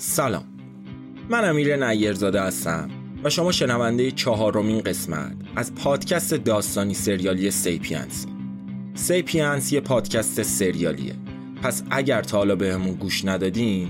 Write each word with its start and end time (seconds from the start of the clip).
سلام. 0.00 0.44
من 1.28 1.48
امیر 1.48 1.86
نیرزاده 1.86 2.42
هستم 2.42 2.90
و 3.24 3.30
شما 3.30 3.52
شنونده 3.52 4.10
چهارمین 4.10 4.80
قسمت 4.80 5.36
از 5.56 5.74
پادکست 5.74 6.34
داستانی 6.34 6.94
سریالی 6.94 7.50
سیپینس 7.50 8.26
سیپینس 8.94 9.72
یه 9.72 9.80
پادکست 9.80 10.42
سریالیه. 10.42 11.14
پس 11.62 11.82
اگر 11.90 12.22
تا 12.22 12.38
حالا 12.38 12.56
بهمون 12.56 12.94
گوش 12.94 13.24
ندادین 13.24 13.88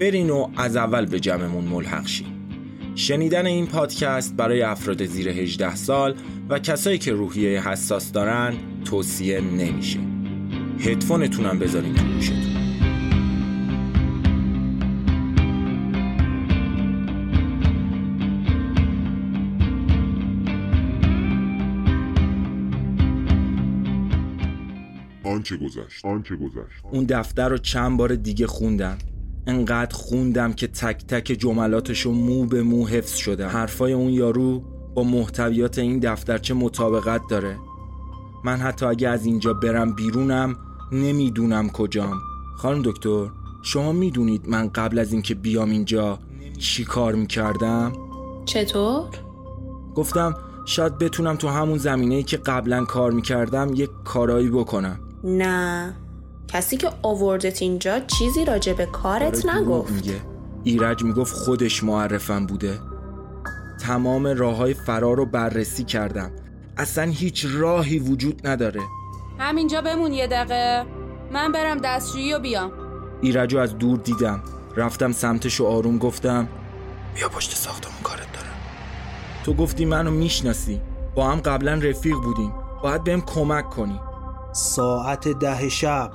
برین 0.00 0.30
و 0.30 0.48
از 0.56 0.76
اول 0.76 1.06
به 1.06 1.20
جمعمون 1.20 1.64
ملحق 1.64 2.06
شین. 2.06 2.26
شنیدن 2.94 3.46
این 3.46 3.66
پادکست 3.66 4.36
برای 4.36 4.62
افراد 4.62 5.04
زیر 5.04 5.28
18 5.28 5.74
سال 5.74 6.14
و 6.48 6.58
کسایی 6.58 6.98
که 6.98 7.12
روحیه 7.12 7.68
حساس 7.68 8.12
دارن 8.12 8.54
توصیه 8.84 9.40
نمیشه. 9.40 9.98
هدفونتونم 10.80 11.58
بذارین 11.58 11.94
تو 11.94 12.04
گوشتون. 12.04 12.53
آنچه 25.44 25.56
گذشت. 25.56 26.04
آنچه 26.04 26.36
گذشت. 26.36 26.84
اون 26.92 27.04
دفتر 27.04 27.48
رو 27.48 27.58
چند 27.58 27.96
بار 27.98 28.14
دیگه 28.14 28.46
خوندم. 28.46 28.98
انقدر 29.46 29.96
خوندم 29.96 30.52
که 30.52 30.66
تک 30.66 31.06
تک 31.06 31.24
جملاتشو 31.24 32.12
مو 32.12 32.46
به 32.46 32.62
مو 32.62 32.86
حفظ 32.86 33.14
شده 33.14 33.46
حرفای 33.46 33.92
اون 33.92 34.10
یارو 34.10 34.62
با 34.94 35.02
محتویات 35.02 35.78
این 35.78 35.98
دفترچه 35.98 36.54
مطابقت 36.54 37.20
داره؟ 37.30 37.56
من 38.44 38.56
حتی 38.56 38.86
اگه 38.86 39.08
از 39.08 39.26
اینجا 39.26 39.52
برم 39.52 39.94
بیرونم 39.94 40.56
نمی‌دونم 40.92 41.68
کجام. 41.68 42.16
خانم 42.56 42.82
دکتر 42.82 43.26
شما 43.62 43.92
می‌دونید 43.92 44.48
من 44.48 44.68
قبل 44.68 44.98
از 44.98 45.12
اینکه 45.12 45.34
بیام 45.34 45.70
اینجا 45.70 46.18
چی 46.58 46.84
کار 46.84 47.14
می‌کردم؟ 47.14 47.92
چطور؟ 48.44 49.04
گفتم 49.94 50.34
شاید 50.66 50.98
بتونم 50.98 51.36
تو 51.36 51.48
همون 51.48 51.78
زمینه 51.78 52.22
که 52.22 52.36
قبلا 52.36 52.84
کار 52.84 53.12
می‌کردم 53.12 53.70
یک 53.74 53.90
کارایی 54.04 54.50
بکنم. 54.50 55.00
نه. 55.24 55.94
کسی 56.48 56.76
که 56.76 56.90
آوردت 57.02 57.62
اینجا 57.62 58.00
چیزی 58.00 58.44
راجع 58.44 58.72
به 58.72 58.86
کارت 58.86 59.46
نگفت. 59.46 59.92
میگه. 59.92 60.20
ایرج 60.64 61.04
می‌گفت 61.04 61.34
خودش 61.34 61.84
معرفم 61.84 62.46
بوده. 62.46 62.78
تمام 63.80 64.26
راه 64.26 64.56
های 64.56 64.74
فرار 64.74 65.16
رو 65.16 65.26
بررسی 65.26 65.84
کردم. 65.84 66.30
اصلا 66.76 67.04
هیچ 67.04 67.46
راهی 67.50 67.98
وجود 67.98 68.46
نداره. 68.46 68.80
همینجا 69.38 69.80
بمون 69.80 70.12
یه 70.12 70.26
دقیقه. 70.26 70.84
من 71.32 71.52
برم 71.52 71.78
دستشویی 71.78 72.34
و 72.34 72.38
بیام. 72.38 72.72
ایرج 73.20 73.54
رو 73.54 73.60
از 73.60 73.78
دور 73.78 73.98
دیدم. 73.98 74.42
رفتم 74.76 75.12
سمتش 75.12 75.60
و 75.60 75.66
آروم 75.66 75.98
گفتم 75.98 76.48
بیا 77.14 77.28
پشت 77.28 77.56
ساختمون 77.56 77.96
کارت 78.02 78.32
دارم 78.32 78.54
تو 79.44 79.54
گفتی 79.54 79.84
منو 79.84 80.10
می‌شناسی. 80.10 80.80
با 81.14 81.30
هم 81.30 81.40
قبلا 81.40 81.74
رفیق 81.74 82.16
بودیم. 82.16 82.52
باید 82.82 83.04
بهم 83.04 83.20
کمک 83.20 83.70
کنی. 83.70 84.00
ساعت 84.54 85.28
ده 85.28 85.68
شب. 85.68 86.10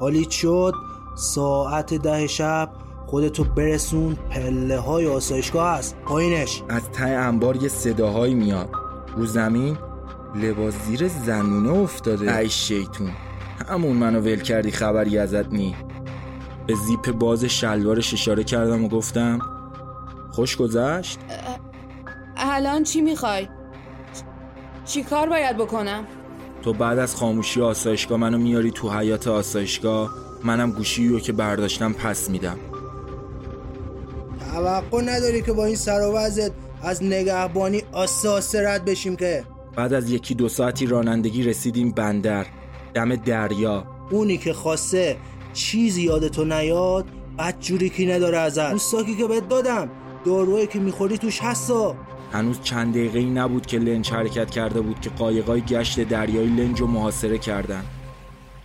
حالی 0.00 0.30
شد 0.30 0.74
ساعت 1.16 1.94
ده 1.94 2.26
شب 2.26 2.70
خودتو 3.06 3.44
برسون 3.44 4.14
پله 4.30 4.78
های 4.78 5.06
آسایشگاه 5.06 5.68
هست 5.78 5.96
پایینش. 5.96 6.62
از 6.68 6.90
ته 6.90 7.04
انبار 7.04 7.56
یه 7.56 7.68
صداهایی 7.68 8.34
میاد. 8.34 8.68
رو 9.16 9.26
زمین 9.26 9.78
لباس 10.34 10.74
زیر 10.74 11.08
زنونه 11.08 11.78
افتاده. 11.78 12.36
ای 12.36 12.48
شیطون. 12.48 13.10
همون 13.68 13.96
منو 13.96 14.20
ول 14.20 14.40
کردی 14.40 14.70
خبری 14.70 15.18
ازت 15.18 15.52
نی. 15.52 15.76
به 16.66 16.74
زیپ 16.74 17.10
باز 17.10 17.44
شلوارش 17.44 18.12
اشاره 18.12 18.44
کردم 18.44 18.84
و 18.84 18.88
گفتم 18.88 19.38
خوش 20.30 20.56
گذشت؟ 20.56 21.18
الان 22.36 22.82
چی 22.82 23.00
می‌خوای؟ 23.00 23.48
چی 24.84 25.02
کار 25.02 25.28
باید 25.28 25.56
بکنم؟ 25.56 26.04
تو 26.62 26.72
بعد 26.72 26.98
از 26.98 27.16
خاموشی 27.16 27.60
آسایشگاه 27.60 28.18
منو 28.18 28.38
میاری 28.38 28.70
تو 28.70 28.90
حیات 28.90 29.28
آسایشگاه 29.28 30.14
منم 30.44 30.70
گوشی 30.70 31.08
رو 31.08 31.20
که 31.20 31.32
برداشتم 31.32 31.92
پس 31.92 32.30
میدم. 32.30 32.58
توقع 34.52 35.02
نداری 35.02 35.42
که 35.42 35.52
با 35.52 35.64
این 35.64 35.76
سر 35.76 36.00
و 36.00 36.16
از 36.82 37.04
نگهبانی 37.04 37.82
آساسه 37.92 38.68
رد 38.68 38.84
بشیم 38.84 39.16
که؟ 39.16 39.44
بعد 39.76 39.92
از 39.92 40.10
یکی 40.10 40.34
دو 40.34 40.48
ساعتی 40.48 40.86
رانندگی 40.86 41.42
رسیدیم 41.42 41.90
بندر 41.90 42.46
دم 42.94 43.16
دریا. 43.16 43.84
اونی 44.10 44.38
که 44.38 44.52
خواسته 44.52 45.16
چیزی 45.52 46.02
یادتو 46.02 46.44
نیاد 46.44 47.04
بد 47.38 47.60
جوری 47.60 47.90
کی 47.90 48.06
نداره 48.06 48.38
ازت. 48.38 48.58
اون 48.58 48.78
ساکی 48.78 49.16
که 49.16 49.26
بهت 49.26 49.48
دادم 49.48 49.90
داروهایی 50.24 50.66
که 50.66 50.78
می‌خوری 50.78 51.18
توش 51.18 51.40
هستا. 51.42 51.96
هنوز 52.32 52.62
چند 52.62 52.94
دقیقه 52.94 53.18
ای 53.18 53.30
نبود 53.30 53.66
که 53.66 53.78
لنج 53.78 54.10
حرکت 54.10 54.50
کرده 54.50 54.80
بود 54.80 55.00
که 55.00 55.10
قایقای 55.10 55.60
گشت 55.60 56.00
دریایی 56.00 56.48
لنج 56.48 56.80
رو 56.80 56.86
محاصره 56.86 57.38
کردن. 57.38 57.84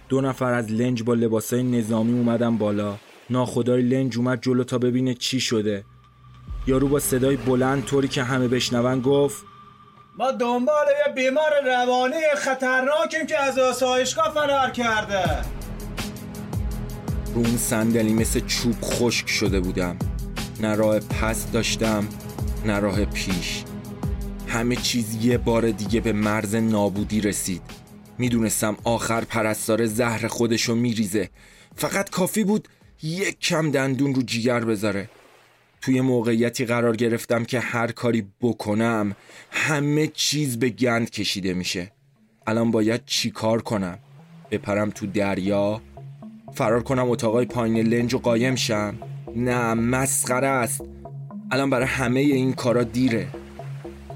دو 0.10 0.22
نفر 0.22 0.54
از 0.54 0.72
لنج 0.72 1.04
با 1.04 1.14
لباسای 1.14 1.64
نظامی 1.64 2.20
اومدن 2.20 2.58
بالا. 2.58 2.98
ناخدای 3.30 3.82
لنج 3.82 4.18
اومد 4.18 4.42
جلو 4.42 4.64
تا 4.64 4.78
ببینه 4.78 5.14
چی 5.14 5.40
شده. 5.40 5.86
یارو 6.68 6.88
با 6.88 7.00
صدای 7.00 7.36
بلند 7.36 7.86
طوری 7.86 8.08
که 8.08 8.24
همه 8.24 8.48
بشنون 8.48 9.02
گفت 9.02 9.44
ما 10.18 10.32
دنبال 10.32 10.86
یه 11.08 11.14
بیمار 11.14 11.52
روانی 11.66 12.16
خطرناکیم 12.38 13.26
که 13.28 13.40
از 13.40 13.60
آسایشگاه 13.60 14.34
فرار 14.34 14.70
کرده. 14.70 15.24
رو 17.34 17.38
اون 17.38 17.58
صندلی 17.58 18.14
مثل 18.14 18.40
چوب 18.40 18.76
خشک 18.82 19.30
شده 19.30 19.60
بودم. 19.60 19.98
نه 20.60 20.76
راه 20.76 21.00
پس 21.00 21.52
داشتم 21.52 22.08
نه 22.68 22.80
راه 22.80 23.06
پیش. 23.06 23.64
همه 24.48 24.76
چیز 24.76 25.26
یه 25.26 25.38
بار 25.38 25.72
دیگه 25.72 26.00
به 26.02 26.14
مرز 26.14 26.56
نابودی 26.56 27.22
رسید. 27.22 27.62
می‌دونستم 28.18 28.78
آخر 28.84 29.22
پرستار 29.22 29.86
زهر 29.86 30.28
خودشو 30.28 30.76
میریزه. 30.76 31.30
فقط 31.76 32.10
کافی 32.10 32.44
بود 32.44 32.68
یک 33.04 33.40
کم 33.40 33.72
دندون 33.72 34.16
رو 34.16 34.22
جیگر 34.22 34.66
بذاره. 34.66 35.10
توی 35.82 36.02
موقعیتی 36.02 36.66
قرار 36.66 36.96
گرفتم 36.96 37.46
که 37.46 37.60
هر 37.60 37.92
کاری 37.92 38.28
بکنم 38.42 39.16
همه 39.52 40.08
چیز 40.08 40.60
به 40.60 40.70
گند 40.70 41.10
کشیده 41.10 41.54
میشه. 41.54 41.92
الان 42.48 42.72
باید 42.72 43.02
چی 43.06 43.32
کار 43.32 43.62
کنم؟ 43.62 44.00
بپرم 44.52 44.90
تو 44.90 45.08
دریا؟ 45.08 45.82
فرار 46.54 46.84
کنم 46.84 47.10
اتاقای 47.10 47.46
پایین 47.46 47.88
لنج 47.88 48.14
و 48.14 48.18
قایم 48.18 48.56
شم؟ 48.56 48.96
نه 49.36 49.74
مسخره 49.74 50.48
است. 50.48 50.82
الان 51.52 51.70
برای 51.70 51.86
همه 51.86 52.20
این 52.20 52.54
کارا 52.54 52.84
دیره. 52.84 53.28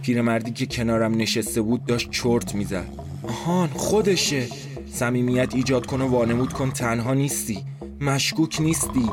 پیرمردی 0.02 0.52
که 0.52 0.66
کنارم 0.66 1.16
نشسته 1.18 1.62
بود 1.62 1.86
داشت 1.86 2.12
چرت 2.12 2.56
می‌زد. 2.56 2.88
آهان 3.24 3.68
خودشه. 3.68 4.48
صمیمیت 4.92 5.56
ایجاد 5.56 5.86
کن 5.86 6.02
و 6.02 6.08
وانمود 6.08 6.54
کن 6.54 6.72
تنها 6.72 7.14
نیستی. 7.14 7.60
مشکوک 8.02 8.62
نیستی. 8.62 9.10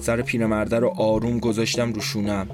سر 0.00 0.22
پیرمرده 0.22 0.78
رو 0.78 0.88
آروم 0.88 1.38
گذاشتم 1.38 1.92
رو 1.92 2.00
شونم. 2.00 2.46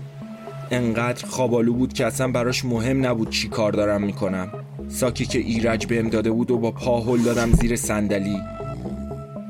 انقدر 0.71 1.27
خوابالو 1.27 1.73
بود 1.73 1.93
که 1.93 2.07
اصلا 2.07 2.29
براش 2.29 2.65
مهم 2.65 3.07
نبود 3.07 3.31
چی 3.31 3.49
کار 3.49 3.73
دارم 3.73 4.03
می‌کنم. 4.03 4.53
ساکی 4.89 5.27
که 5.27 5.39
ایرج 5.39 5.87
بهم 5.87 6.09
داده 6.09 6.31
بود 6.31 6.51
و 6.51 6.59
با 6.59 6.71
پا 6.71 7.01
هل 7.01 7.23
دادم 7.23 7.53
زیر 7.53 7.77
صندلی. 7.77 8.39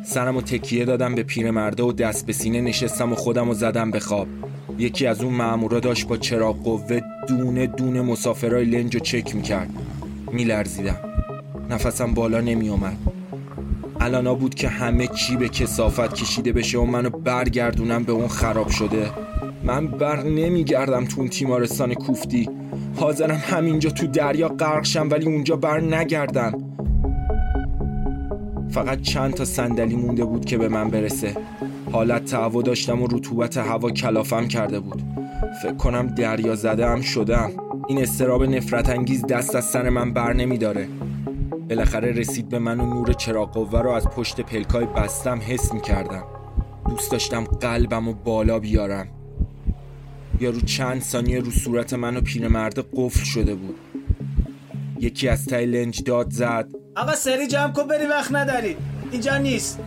سرم 0.04 0.36
و 0.36 0.42
تکیه 0.42 0.84
دادم 0.84 1.14
به 1.14 1.22
پیرمرده 1.22 1.82
و 1.82 1.92
دست 1.92 2.26
به 2.26 2.32
سینه 2.32 2.60
نشستم 2.60 3.12
و 3.12 3.14
خودم 3.14 3.48
و 3.48 3.54
زدم 3.54 3.91
به 3.91 4.00
خواب. 4.00 4.28
یکی 4.78 5.06
از 5.06 5.22
اون 5.22 5.34
مامورا 5.34 5.80
داشت 5.80 6.08
با 6.08 6.16
چراغ 6.16 6.62
قوه 6.62 7.00
دونه 7.28 7.66
دونه 7.66 8.02
مسافرای 8.02 8.64
لنج 8.64 8.94
رو 8.94 9.00
چک 9.00 9.36
می‌کرد. 9.36 9.70
میلرزیدم 10.32 10.98
نفسم 11.70 12.14
بالا 12.14 12.40
نمیومد 12.40 12.96
الانا 14.00 14.34
بود 14.34 14.54
که 14.54 14.68
همه 14.68 15.06
چی 15.06 15.36
به 15.36 15.48
کسافت 15.48 16.14
کشیده 16.14 16.52
بشه 16.52 16.78
و 16.78 16.84
منو 16.84 17.10
برگردونم 17.10 18.04
به 18.04 18.12
اون 18.12 18.28
خراب 18.28 18.69
شده. 18.69 19.10
من 19.62 19.87
بر 19.87 20.22
نمیگردم 20.22 21.04
تو 21.04 21.20
اون 21.20 21.28
تیمارستان 21.28 21.94
کوفتی. 21.94 22.49
حاضرم 22.96 23.43
همینجا 23.46 23.90
تو 23.90 24.06
دریا 24.06 24.49
غرق 24.49 24.84
شم 24.84 25.10
ولی 25.10 25.26
اونجا 25.26 25.56
بر 25.56 25.81
نگردم 25.81 26.75
فقط 28.70 29.00
چند 29.00 29.34
تا 29.34 29.44
صندلی 29.44 29.96
مونده 29.96 30.25
بود 30.25 30.44
که 30.44 30.58
به 30.58 30.69
من 30.69 30.90
برسه. 30.90 31.37
حالت 31.94 32.25
تهوع 32.25 32.62
داشتم 32.62 33.02
و 33.02 33.06
رطوبت 33.06 33.56
هوا 33.56 33.91
کلافم 33.91 34.49
کرده 34.49 34.81
بود. 34.81 35.02
فکر 35.62 35.75
کنم 35.75 36.06
دریا 36.06 36.55
زده 36.55 36.87
هم 36.87 37.00
شدم 37.00 37.50
این 37.88 38.02
استراب 38.02 38.44
نفرت 38.44 38.91
انگیز 38.91 39.26
دست 39.26 39.55
از 39.55 39.64
سر 39.64 39.88
من 39.88 40.12
بر 40.12 40.32
نمیداره. 40.32 40.88
بالاخره 41.69 42.12
رسید 42.12 42.49
به 42.49 42.58
من 42.58 42.81
و 42.81 42.87
نور 42.87 43.12
چراغ 43.12 43.52
قوه 43.52 43.82
رو 43.82 43.91
از 43.91 44.08
پشت 44.08 44.41
پلکای 44.41 44.87
بستم 44.87 45.41
حس 45.46 45.73
می 45.73 45.81
کردم 45.81 46.25
دوست 46.88 47.12
داشتم 47.12 47.44
قلبم 47.44 48.08
و 48.08 48.12
بالا 48.12 48.58
بیارم. 48.58 49.08
یارو 50.40 50.61
چند 50.61 51.02
ثانیه 51.02 51.40
رو 51.40 51.50
صورت 51.50 51.93
من 51.93 52.17
و 52.17 52.20
پیرمرده 52.20 52.85
قفل 52.97 53.25
شده 53.25 53.55
بود. 53.55 53.76
یکی 55.00 55.29
از 55.29 55.47
تای 55.47 55.67
لنج 55.67 56.02
داد 56.02 56.31
زد. 56.31 56.69
آقا 56.97 57.14
سری 57.14 57.47
جمع 57.47 57.73
کن 57.73 57.88
بری 57.88 58.06
وقت 58.06 58.32
نداری. 58.32 58.76
اینجا 59.11 59.37
نیست. 59.37 59.81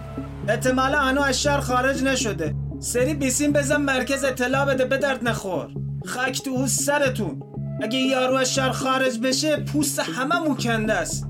احتمالا 0.50 1.00
هنو 1.00 1.22
از 1.22 1.42
شهر 1.42 1.60
خارج 1.60 2.04
نشده. 2.04 2.56
سری 2.80 3.14
بیسیم 3.14 3.54
بزن 3.54 3.82
مرکز 3.82 4.24
اطلاع 4.24 4.66
بده 4.66 4.86
به 4.86 4.98
درد 4.98 5.28
نخور. 5.28 5.68
خاک 6.06 6.42
تو 6.42 6.52
او 6.52 6.68
سرتون. 6.68 7.44
اگه 7.82 8.00
یارو 8.00 8.36
از 8.36 8.54
شهر 8.54 8.72
خارج 8.72 9.20
بشه 9.20 9.58
پوست 9.58 10.00
همه 10.00 10.50
مکنده 10.50 10.94
است. 10.94 11.28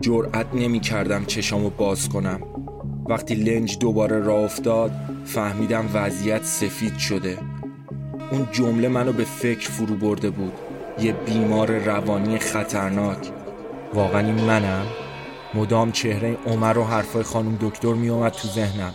جرأت 0.00 0.46
نمی 0.54 0.80
کردم 0.80 1.24
چشامو 1.24 1.70
باز 1.70 2.08
کنم. 2.08 2.40
وقتی 3.08 3.34
لنج 3.34 3.78
دوباره 3.78 4.18
راه 4.18 4.40
افتاد 4.40 4.90
فهمیدم 5.24 5.88
وضعیت 5.94 6.44
سفید 6.44 6.98
شده. 6.98 7.38
اون 8.30 8.48
جمله 8.52 8.88
منو 8.88 9.12
به 9.12 9.24
فکر 9.24 9.70
فرو 9.70 9.96
برده 9.96 10.30
بود. 10.30 10.52
یه 11.00 11.12
بیمار 11.12 11.78
روانی 11.78 12.38
خطرناک. 12.38 13.30
واقعا 13.94 14.32
منم؟ 14.32 14.86
مدام 15.54 15.92
چهره 15.92 16.36
عمر 16.46 16.78
و 16.78 16.84
حرفای 16.84 17.22
خانم 17.22 17.58
دکتر 17.60 17.94
می 17.94 18.08
اومد 18.08 18.32
تو 18.32 18.48
ذهنم. 18.48 18.94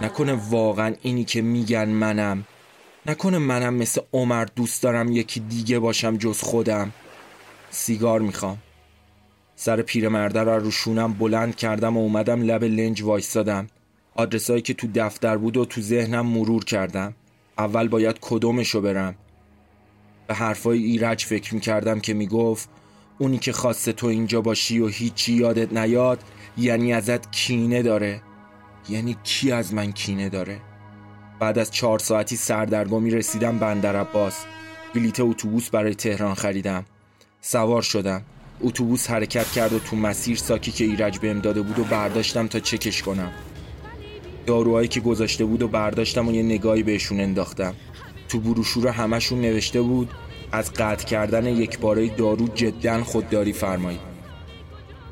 نکنه 0.00 0.32
واقعا 0.32 0.94
اینی 1.02 1.24
که 1.24 1.42
میگن 1.42 1.88
منم. 1.88 2.44
نکنه 3.06 3.38
منم 3.38 3.74
مثل 3.74 4.00
عمر 4.12 4.44
دوست 4.56 4.82
دارم 4.82 5.12
یکی 5.12 5.40
دیگه 5.40 5.78
باشم 5.78 6.16
جز 6.16 6.40
خودم. 6.40 6.92
سیگار 7.70 8.20
می‌خوام. 8.20 8.58
سر 9.56 9.82
پیرمرده 9.82 10.40
رو 10.40 10.58
رو 10.58 10.70
شونم 10.70 11.12
بلند 11.12 11.56
کردم 11.56 11.96
و 11.96 12.00
اومدم 12.00 12.42
لب 12.42 12.64
لنج 12.64 13.02
وایستادم. 13.02 13.66
آدرسایی 14.14 14.62
که 14.62 14.74
تو 14.74 14.88
دفتر 14.94 15.36
بود 15.36 15.56
و 15.56 15.64
تو 15.64 15.80
ذهنم 15.80 16.26
مرور 16.26 16.64
کردم. 16.64 17.14
اول 17.58 17.88
باید 17.88 18.16
کدومشو 18.20 18.80
برم. 18.80 19.14
به 20.26 20.34
حرفای 20.34 20.78
ایرج 20.82 21.24
فکر 21.24 21.54
می‌کردم 21.54 22.00
که 22.00 22.14
می‌گفت 22.14 22.68
اونی 23.18 23.38
که 23.38 23.52
خواسته 23.52 23.92
تو 23.92 24.06
اینجا 24.06 24.40
باشی 24.40 24.78
و 24.78 24.86
هیچی 24.86 25.32
یادت 25.32 25.72
نیاد 25.72 26.20
یعنی 26.56 26.92
ازت 26.92 27.30
کینه 27.30 27.82
داره. 27.82 28.22
یعنی 28.88 29.16
کی 29.24 29.52
از 29.52 29.74
من 29.74 29.92
کینه 29.92 30.28
داره؟ 30.28 30.60
بعد 31.40 31.58
از 31.58 31.70
چهار 31.70 31.98
ساعتی 31.98 32.36
سردرگمی 32.36 33.10
رسیدم 33.10 33.58
بندر 33.58 33.96
عباس. 33.96 34.44
بلیت 34.94 35.20
اتوبوس 35.20 35.70
برای 35.70 35.94
تهران 35.94 36.34
خریدم. 36.34 36.84
سوار 37.40 37.82
شدم. 37.82 38.22
اتوبوس 38.60 39.10
حرکت 39.10 39.52
کرد 39.52 39.72
و 39.72 39.78
تو 39.78 39.96
مسیر 39.96 40.36
ساکی 40.36 40.72
که 40.72 40.84
ایرج 40.84 41.18
بهم 41.18 41.40
داده 41.40 41.62
بود 41.62 41.78
و 41.78 41.84
برداشتم 41.84 42.46
تا 42.46 42.60
چکش 42.60 43.02
کنم. 43.02 43.32
داروهایی 44.46 44.88
که 44.88 45.00
گذاشته 45.00 45.44
بود 45.44 45.62
و 45.62 45.68
برداشتم 45.68 46.28
و 46.28 46.32
یه 46.32 46.42
نگاهی 46.42 46.82
بهشون 46.82 47.20
انداختم. 47.20 47.74
تو 48.28 48.40
بروشور 48.40 48.88
همشون 48.88 49.40
نوشته 49.40 49.82
بود 49.82 50.10
از 50.54 50.72
قطع 50.72 51.04
کردن 51.04 51.46
یک 51.46 51.78
باره 51.78 52.08
دارو 52.08 52.48
جدا 52.48 53.04
خودداری 53.04 53.52
فرمایید. 53.52 54.00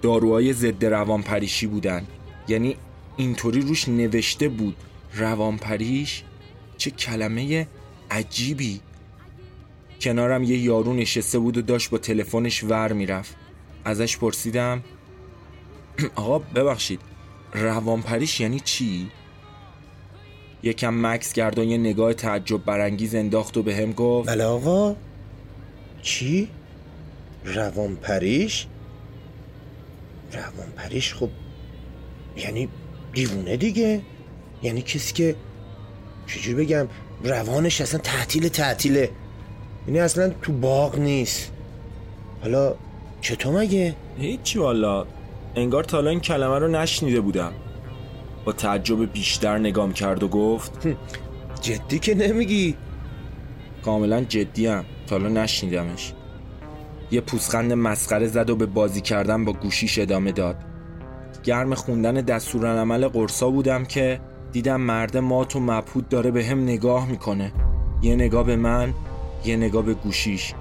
داروهای 0.03 0.53
ضد 0.53 0.85
روانپریشی 0.85 1.67
بودن. 1.67 2.07
یعنی 2.49 2.77
اینطوری 3.17 3.61
روش 3.61 3.89
نوشته 3.89 4.49
بود. 4.49 4.77
روانپریش؟ 5.15 6.23
چه 6.77 6.91
کلمه 6.91 7.67
عجیبی. 8.11 8.81
کنارم 10.01 10.43
یه 10.43 10.59
یارو 10.59 10.93
نشسته 10.93 11.39
بود 11.39 11.57
و 11.57 11.63
داشت 11.63 11.91
با 11.91 11.99
تلفنش 11.99 12.65
ور 12.65 12.93
می‌رفت. 12.93 13.37
ازش 13.85 14.19
پرسیدم 14.19 14.83
آقا 16.15 16.39
ببخشید 16.39 17.01
روانپریش 17.55 18.41
یعنی 18.41 18.61
چی؟ 18.61 19.11
یکم 20.63 21.07
مکس 21.07 21.39
و 21.39 21.65
یه 21.65 21.79
نگاه 21.79 22.15
تعجب 22.15 22.65
برانگیز 22.65 23.15
انداخت 23.15 23.57
و 23.57 23.63
به 23.63 23.77
هم 23.77 23.93
گفت 23.93 24.29
بله 24.29 24.45
آقا. 24.45 24.97
چی؟ 26.03 26.49
روان 27.45 27.97
پریش؟ 27.97 28.67
روان 30.33 30.71
پریش 30.77 31.15
خب 31.15 31.29
یعنی 32.37 32.69
دیوونه 33.13 33.57
دیگه؟ 33.57 34.01
یعنی 34.63 34.83
کسی 34.83 35.15
که 35.15 35.37
چجوری 36.27 36.65
بگم 36.65 36.89
روانش 37.25 37.81
اصلا 37.81 38.01
تعطیل 38.01 38.49
تعطیله. 38.49 39.11
یعنی 39.87 40.01
اصلا 40.01 40.29
تو 40.43 40.53
باغ 40.53 40.99
نیست. 40.99 41.53
حالا 42.43 42.75
چطور 43.21 43.61
مگه؟ 43.61 43.95
هیچی 44.19 44.59
والا. 44.59 45.07
انگار 45.57 45.85
تا 45.85 46.09
این 46.09 46.21
کلمه 46.21 46.59
رو 46.59 46.69
نشنیده 46.69 47.21
بودم. 47.21 47.53
با 48.45 48.53
تعجب 48.53 49.13
بیشتر 49.13 49.59
نگام 49.59 49.93
کرد 49.93 50.23
و 50.23 50.29
گفت 50.29 50.89
جدی 51.61 51.99
که 51.99 52.15
نمیگی. 52.15 52.77
کاملا 53.85 54.25
جدیم 54.25 54.85
تا 55.13 55.19
نشنیدمش. 55.19 56.13
یه 57.11 57.21
پوسخند 57.21 57.73
مسخره 57.73 58.27
زد 58.27 58.51
و 58.51 58.57
به 58.57 58.67
بازی 58.67 59.01
کردن 59.01 59.45
با 59.45 59.53
گوشیش 59.53 59.99
ادامه 59.99 60.33
داد. 60.33 60.57
گرم 61.43 61.75
خوندن 61.75 62.15
دستورالعمل 62.15 63.09
قرصا 63.09 63.51
بودم 63.51 63.85
که 63.85 64.21
دیدم 64.53 64.81
مرد 64.81 65.17
مات 65.17 65.57
و 65.57 65.61
مبهوت 65.61 66.09
داره 66.09 66.31
به 66.31 66.45
هم 66.45 66.63
نگاه 66.63 67.11
می‌کنه. 67.11 67.53
یه 68.03 68.15
نگاه 68.15 68.45
به 68.45 68.57
من 68.57 68.95
یه 69.45 69.57
نگاه 69.57 69.83
به 69.83 69.95
گوشیش. 69.95 70.55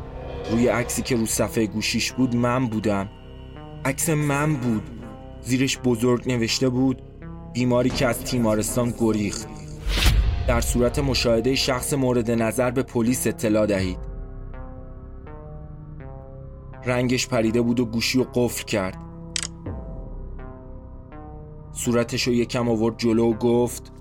روی 0.51 0.67
عکسی 0.67 1.01
که 1.01 1.15
رو 1.15 1.25
صفحه 1.25 1.65
گوشیش 1.65 2.11
بود 2.11 2.35
من 2.35 2.67
بودم. 2.67 3.09
عکس 3.85 4.09
من 4.09 4.53
بود. 4.53 4.83
زیرش 5.41 5.77
بزرگ 5.77 6.31
نوشته 6.31 6.69
بود 6.69 7.01
بیماری 7.53 7.89
که 7.89 8.07
از 8.07 8.23
تیمارستان 8.23 8.93
گریخت. 8.99 9.47
در 10.47 10.61
صورت 10.61 10.99
مشاهده 10.99 11.55
شخص 11.55 11.93
مورد 11.93 12.31
نظر 12.31 12.71
به 12.71 12.83
پلیس 12.83 13.27
اطلاع 13.27 13.65
دهید. 13.65 14.10
رنگش 16.85 17.27
پریده 17.27 17.61
بود 17.61 17.79
و 17.79 17.85
گوشی 17.85 18.19
و 18.19 18.25
قفل 18.33 18.63
کرد. 18.63 18.97
صورتش 21.73 22.23
رو 22.23 22.33
یکم 22.33 22.69
آورد 22.69 22.97
جلو 22.97 23.31
و 23.31 23.33
گفت 23.33 23.91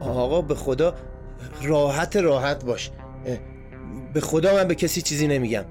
آقا 0.00 0.42
به 0.42 0.54
خدا 0.54 0.94
راحت 1.62 2.16
راحت 2.16 2.64
باش. 2.64 2.90
به 4.12 4.20
خدا 4.20 4.54
من 4.54 4.68
به 4.68 4.74
کسی 4.74 5.02
چیزی 5.02 5.26
نمیگم. 5.26 5.64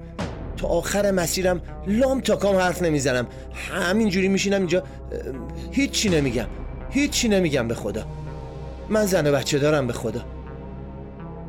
تا 0.56 0.68
آخر 0.68 1.10
مسیرم 1.10 1.60
لام 1.86 2.20
تا 2.20 2.36
کام 2.36 2.56
حرف 2.56 2.82
نمی‌زنم. 2.82 3.26
همینجوری 3.52 4.28
میشینم 4.28 4.58
اینجا 4.58 4.82
هیچی 5.70 6.08
نمیگم. 6.08 6.46
هیچی 6.90 7.28
نمیگم 7.28 7.68
به 7.68 7.74
خدا. 7.74 8.06
من 8.88 9.06
زن 9.06 9.32
بچه 9.32 9.58
دارم 9.58 9.86
به 9.86 9.92
خدا. 9.92 10.20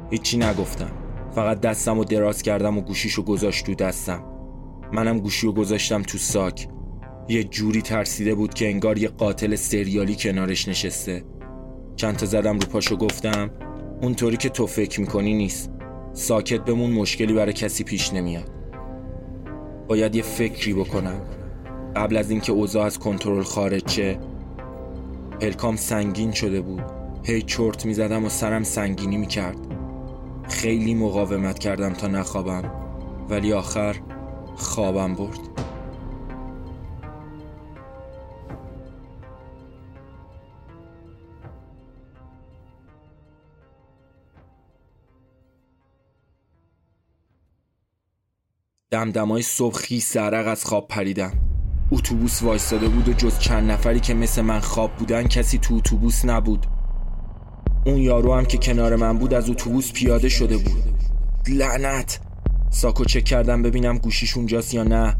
هیچی 0.09 0.37
نگفتم. 0.37 0.91
فقط 1.37 1.61
دستم 1.61 1.97
رو 1.97 2.03
دراز 2.03 2.41
کردم 2.41 2.77
و 2.77 2.81
گوشیشو 2.81 3.23
گذاشت 3.23 3.65
تو 3.65 3.75
دستم. 3.75 4.23
منم 4.93 5.19
گوشی 5.19 5.47
رو 5.47 5.53
گذاشتم 5.53 6.01
تو 6.01 6.17
ساک. 6.17 6.67
یه 7.29 7.43
جوری 7.43 7.81
ترسیده 7.81 8.35
بود 8.35 8.53
که 8.53 8.67
انگار 8.67 8.97
یه 8.97 9.07
قاتل 9.07 9.55
سریالی 9.55 10.15
کنارش 10.15 10.67
نشسته. 10.67 11.23
چند 11.95 12.15
تا 12.15 12.25
زدم 12.25 12.59
رو 12.59 12.67
پاشو 12.67 12.95
گفتم 12.95 13.49
اونطوری 14.01 14.37
که 14.37 14.49
تو 14.49 14.67
فکر 14.67 15.01
می‌کنی 15.01 15.33
نیست. 15.33 15.71
ساکت 16.13 16.61
بمون 16.61 16.91
مشکلی 16.91 17.33
برای 17.33 17.53
کسی 17.53 17.83
پیش 17.83 18.13
نمیاد. 18.13 18.51
باید 19.87 20.15
یه 20.15 20.23
فکری 20.23 20.73
بکنم. 20.73 21.21
قبل 21.95 22.17
از 22.17 22.31
اینکه 22.31 22.51
اوضاع 22.51 22.85
از 22.85 22.99
کنترل 22.99 23.43
خارج 23.43 23.89
شه 23.89 24.19
پلکام 25.41 25.75
سنگین 25.75 26.31
شده 26.31 26.61
بود. 26.61 26.83
هی 27.23 27.41
چرت 27.41 27.85
می‌زدم 27.85 28.25
و 28.25 28.29
سرم 28.29 28.63
سنگینی 28.63 29.17
می‌کرد. 29.17 29.66
خیلی 30.49 30.93
مقاومت 30.93 31.59
کردم 31.59 31.93
تا 31.93 32.07
نخوابم. 32.07 32.71
ولی 33.29 33.53
آخر 33.53 33.95
خوابم 34.55 35.15
برد. 35.15 35.39
دمدمای 48.91 49.41
صبح 49.41 49.75
خی 49.75 49.99
سرق 49.99 50.47
از 50.47 50.65
خواب 50.65 50.87
پریدم. 50.87 51.33
اتوبوس 51.91 52.43
وایستاده 52.43 52.87
بود 52.87 53.09
و 53.09 53.13
جز 53.13 53.39
چند 53.39 53.71
نفری 53.71 53.99
که 53.99 54.13
مثل 54.13 54.41
من 54.41 54.59
خواب 54.59 54.95
بودن 54.95 55.27
کسی 55.27 55.57
تو 55.57 55.75
اتوبوس 55.75 56.25
نبود. 56.25 56.65
اون 57.87 57.97
یارو 57.97 58.33
هم 58.33 58.45
که 58.45 58.57
کنار 58.57 58.95
من 58.95 59.17
بود 59.17 59.33
از 59.33 59.49
اتوبوس 59.49 59.91
پیاده 59.91 60.29
شده 60.29 60.57
بود. 60.57 60.83
لعنت! 61.47 62.19
ساکو 62.69 63.05
چک 63.05 63.23
کردم 63.23 63.61
ببینم 63.61 63.97
گوشیش 63.97 64.37
اونجاست 64.37 64.73
یا 64.73 64.83
نه. 64.83 65.15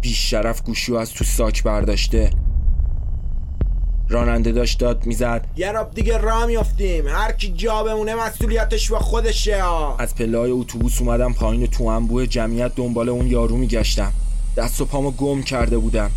بیش 0.00 0.30
شرف 0.30 0.62
گوشیو 0.62 0.94
از 0.94 1.10
تو 1.12 1.24
ساک 1.24 1.62
برداشته. 1.62 2.30
راننده 4.08 4.52
داشت 4.52 4.78
داد 4.78 5.06
می‌زد. 5.06 5.46
یه 5.56 5.72
راب 5.72 5.94
دیگه 5.94 6.18
راه 6.18 6.46
میافتیم. 6.46 7.08
هر 7.08 7.32
کی 7.32 7.52
جا 7.52 7.82
بمونه 7.82 8.14
مسئولیتش 8.14 8.90
با 8.90 8.98
خودشه 8.98 9.62
از 9.98 10.14
پله 10.14 10.38
اتوبوس 10.38 11.00
اومدم 11.00 11.32
پایین 11.32 11.66
تو 11.66 11.84
انبوه 11.84 12.26
جمعیت 12.26 12.74
دنبال 12.76 13.08
اون 13.08 13.26
یارو 13.26 13.56
میگشتم. 13.56 14.12
دست 14.56 14.80
و 14.80 14.84
پامو 14.84 15.10
گم 15.10 15.42
کرده 15.42 15.78
بودم. 15.78 16.10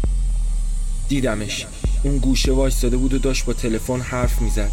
دیدمش. 1.07 1.65
اون 2.03 2.17
گوشه 2.17 2.51
وایستاده 2.51 2.97
بود 2.97 3.13
و 3.13 3.17
داشت 3.17 3.45
با 3.45 3.53
تلفن 3.53 3.99
حرف 3.99 4.41
می‌زد. 4.41 4.71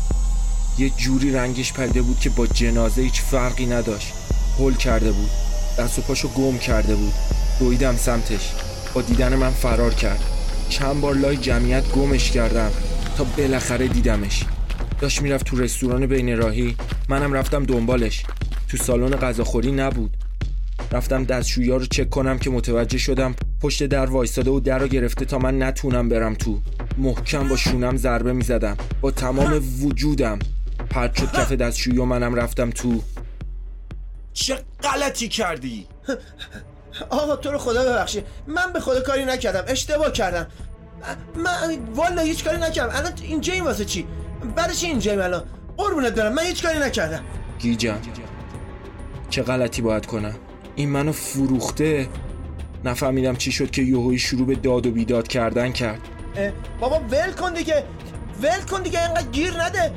یه 0.78 0.90
جوری 0.90 1.32
رنگش 1.32 1.72
پریده 1.72 2.02
بود 2.02 2.20
که 2.20 2.30
با 2.30 2.46
جنازه 2.46 3.02
هیچ 3.02 3.20
فرقی 3.20 3.66
نداشت. 3.66 4.12
هل 4.58 4.74
کرده 4.74 5.12
بود. 5.12 5.30
دست 5.78 5.98
و 5.98 6.02
پاشو 6.02 6.28
گم 6.28 6.58
کرده 6.58 6.94
بود. 6.94 7.12
دویدم 7.60 7.96
سمتش. 7.96 8.52
با 8.94 9.02
دیدن 9.02 9.36
من 9.36 9.50
فرار 9.50 9.94
کرد. 9.94 10.20
چند 10.68 11.00
بار 11.00 11.14
لای 11.14 11.36
جمعیت 11.36 11.88
گمش 11.88 12.30
کردم 12.30 12.70
تا 13.16 13.24
بالاخره 13.24 13.88
دیدمش. 13.88 14.44
داشت 15.00 15.22
می‌رفت 15.22 15.46
تو 15.46 15.56
رستوران 15.56 16.06
بین 16.06 16.36
راهی. 16.36 16.76
منم 17.08 17.32
رفتم 17.32 17.64
دنبالش. 17.64 18.24
تو 18.68 18.76
سالن 18.76 19.16
غذاخوری 19.16 19.72
نبود. 19.72 20.16
رفتم 20.92 21.24
دستشویی 21.24 21.68
رو 21.68 21.86
چک 21.86 22.10
کنم 22.10 22.38
که 22.38 22.50
متوجه 22.50 22.98
شدم 22.98 23.34
پشت 23.60 23.86
در 23.86 24.06
وایستاده 24.06 24.50
و 24.50 24.60
در 24.60 24.78
رو 24.78 24.88
گرفته 24.88 25.24
تا 25.24 25.38
من 25.38 25.62
نتونم 25.62 26.08
برم 26.08 26.34
تو. 26.34 26.60
محکم 26.98 27.48
با 27.48 27.56
شونم 27.56 27.96
ضربه 27.96 28.32
می‌زدم. 28.32 28.76
با 29.00 29.10
تمام 29.10 29.62
وجودم. 29.82 30.38
پرد 30.92 31.14
شد 31.14 31.32
کف 31.32 31.52
دستشویی 31.52 31.98
و 31.98 32.04
منم 32.04 32.34
رفتم 32.34 32.70
تو. 32.70 33.02
چه 34.32 34.58
غلطی 34.82 35.28
کردی؟ 35.28 35.86
آقا 37.10 37.36
تو 37.36 37.50
رو 37.50 37.58
خدا 37.58 37.84
ببخشید 37.84 38.26
من 38.46 38.72
به 38.72 38.80
خدا 38.80 39.00
کاری 39.00 39.24
نکردم 39.24 39.64
اشتباه 39.66 40.12
کردم. 40.12 40.46
من 41.36 41.78
والا 41.94 42.22
هیچ 42.22 42.44
کاری 42.44 42.58
نکردم. 42.58 42.96
الان 42.96 43.12
اینجا 43.22 43.52
این 43.52 43.64
واسه 43.64 43.84
چی؟ 43.84 44.06
برای 44.56 44.74
چی 44.74 44.86
اینجا 44.86 45.24
الان. 45.24 45.44
قربونت 45.76 46.14
برم 46.14 46.32
من 46.32 46.42
هیچ 46.42 46.62
کاری 46.62 46.78
نکردم. 46.78 47.24
گیجم. 47.58 47.98
چه 49.30 49.42
غلطی 49.42 49.82
باید 49.82 50.06
کنم؟ 50.06 50.34
این 50.74 50.88
منو 50.88 51.12
فروخته. 51.12 52.08
نفهمیدم 52.84 53.36
چی 53.36 53.52
شد 53.52 53.70
که 53.70 53.82
یوهوی 53.82 54.18
شروع 54.18 54.46
به 54.46 54.54
داد 54.54 54.86
و 54.86 54.90
بیداد 54.90 55.28
کردن 55.28 55.72
کرد. 55.72 56.00
بابا 56.80 56.98
ول 56.98 57.32
کن 57.32 57.54
دیگه. 57.54 57.84
ول 58.42 58.60
کن 58.70 58.82
دیگه 58.82 59.04
اینقدر 59.04 59.30
گیر 59.30 59.62
نده. 59.62 59.92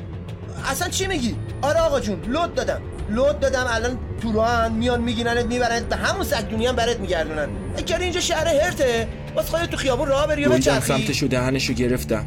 اصلا 0.66 0.88
چی 0.88 1.06
میگی؟ 1.06 1.36
آره 1.62 1.80
آقا 1.80 2.00
جون 2.00 2.20
لود 2.28 2.54
دادم. 2.54 2.80
لود 3.10 3.40
دادم 3.40 3.66
الان 3.68 3.98
تو 4.22 4.32
راه 4.32 4.68
میان 4.68 5.00
میگیرنت 5.00 5.46
میبرنت 5.46 5.88
به 5.88 5.96
همون 5.96 6.24
سگدونی 6.24 6.66
هم 6.66 6.76
برات 6.76 7.00
میگردونن. 7.00 7.48
اگه 7.76 8.00
اینجا 8.00 8.20
شهر 8.20 8.48
هرته 8.48 9.08
واسه 9.36 9.50
خودت 9.50 9.70
تو 9.70 9.76
خیابون 9.76 10.08
راه 10.08 10.26
بری 10.26 10.44
و 10.44 10.50
بچرخی. 10.50 10.86
سمتش 10.86 11.22
و 11.22 11.28
دهنشو 11.28 11.72
گرفتم. 11.72 12.26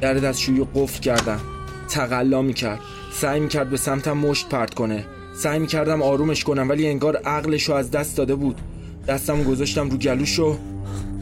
در 0.00 0.14
دستشویی 0.14 0.66
قفل 0.74 1.00
کردم. 1.00 1.40
تقلا 1.88 2.42
می‌کرد. 2.42 2.78
سعی 3.12 3.40
می‌کرد 3.40 3.70
به 3.70 3.76
سمتم 3.76 4.12
مشت 4.12 4.48
پرت 4.48 4.74
کنه. 4.74 5.04
سعی 5.36 5.58
می‌کردم 5.58 6.02
آرومش 6.02 6.44
کنم 6.44 6.68
ولی 6.68 6.88
انگار 6.88 7.16
عقلشو 7.16 7.72
از 7.72 7.90
دست 7.90 8.16
داده 8.16 8.34
بود. 8.34 8.60
دستم 9.08 9.42
گذاشتم 9.42 9.90
رو 9.90 9.96
گلوش 9.96 10.38
و 10.38 10.58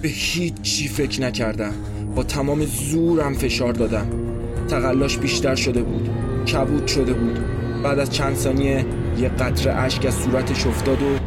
به 0.02 0.08
هیچ 0.08 0.62
چی 0.62 0.88
فکر 0.88 1.20
نکردم. 1.20 1.74
با 2.14 2.22
تمام 2.22 2.64
زورم 2.66 3.34
فشار 3.34 3.72
دادم. 3.72 4.33
تقلاش 4.74 5.18
بیشتر 5.18 5.54
شده 5.54 5.82
بود. 5.82 6.10
کبود 6.44 6.86
شده 6.86 7.12
بود. 7.12 7.38
بعد 7.82 7.98
از 7.98 8.10
چند 8.10 8.36
ثانیه 8.36 8.86
یه 9.18 9.28
قطره 9.28 9.72
اشک 9.72 10.06
از 10.06 10.14
صورتش 10.14 10.66
افتاد 10.66 11.02
و 11.02 11.18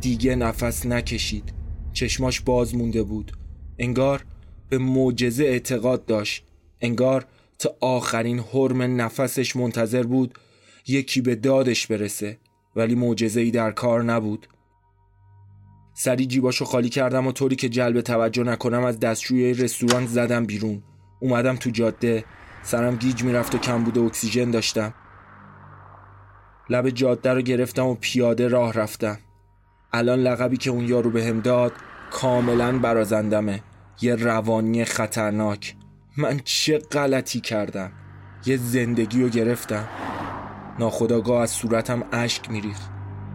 دیگه 0.00 0.36
نفس 0.36 0.86
نکشید. 0.86 1.52
چشماش 1.92 2.40
باز 2.40 2.74
مونده 2.74 3.02
بود. 3.02 3.32
انگار 3.78 4.24
به 4.68 4.78
معجزه 4.78 5.44
اعتقاد 5.44 6.06
داشت. 6.06 6.44
انگار 6.80 7.24
تا 7.58 7.76
آخرین 7.80 8.38
حرم 8.38 8.82
نفسش 8.82 9.56
منتظر 9.56 10.02
بود 10.02 10.34
یکی 10.86 11.20
به 11.20 11.34
دادش 11.34 11.86
برسه. 11.86 12.38
ولی 12.76 12.94
معجزه 12.94 13.40
ای 13.40 13.50
در 13.50 13.70
کار 13.70 14.02
نبود. 14.02 14.46
سری 16.00 16.26
جیباشو 16.26 16.64
خالی 16.64 16.88
کردم 16.88 17.26
و 17.26 17.32
طوری 17.32 17.56
که 17.56 17.68
جلب 17.68 18.00
توجه 18.00 18.42
نکنم 18.42 18.84
از 18.84 19.00
دستشوی 19.00 19.54
رستوران 19.54 20.06
زدم 20.06 20.46
بیرون. 20.46 20.82
اومدم 21.20 21.56
تو 21.56 21.70
جاده. 21.70 22.24
سرم 22.62 22.96
گیج 22.96 23.22
می‌رفت 23.22 23.54
و 23.54 23.58
کم 23.58 23.84
بود 23.84 23.98
اکسیژن 23.98 24.50
داشتم. 24.50 24.94
لب 26.70 26.90
جاده 26.90 27.32
رو 27.32 27.42
گرفتم 27.42 27.86
و 27.86 27.94
پیاده 27.94 28.48
راه 28.48 28.72
رفتم. 28.72 29.18
الان 29.92 30.18
لقبی 30.18 30.56
که 30.56 30.70
اون 30.70 30.88
یارو 30.88 31.10
بهم 31.10 31.40
داد 31.40 31.72
کاملا 32.10 32.78
برازندمه. 32.78 33.62
یه 34.00 34.14
روانی 34.14 34.84
خطرناک. 34.84 35.76
من 36.16 36.40
چه 36.44 36.78
غلطی 36.78 37.40
کردم؟ 37.40 37.92
یه 38.46 38.56
زندگی 38.56 39.22
رو 39.22 39.28
گرفتم. 39.28 39.88
ناخداگاه 40.78 41.42
از 41.42 41.50
صورتم 41.50 42.02
اشک 42.12 42.50
میریخت. 42.50 42.90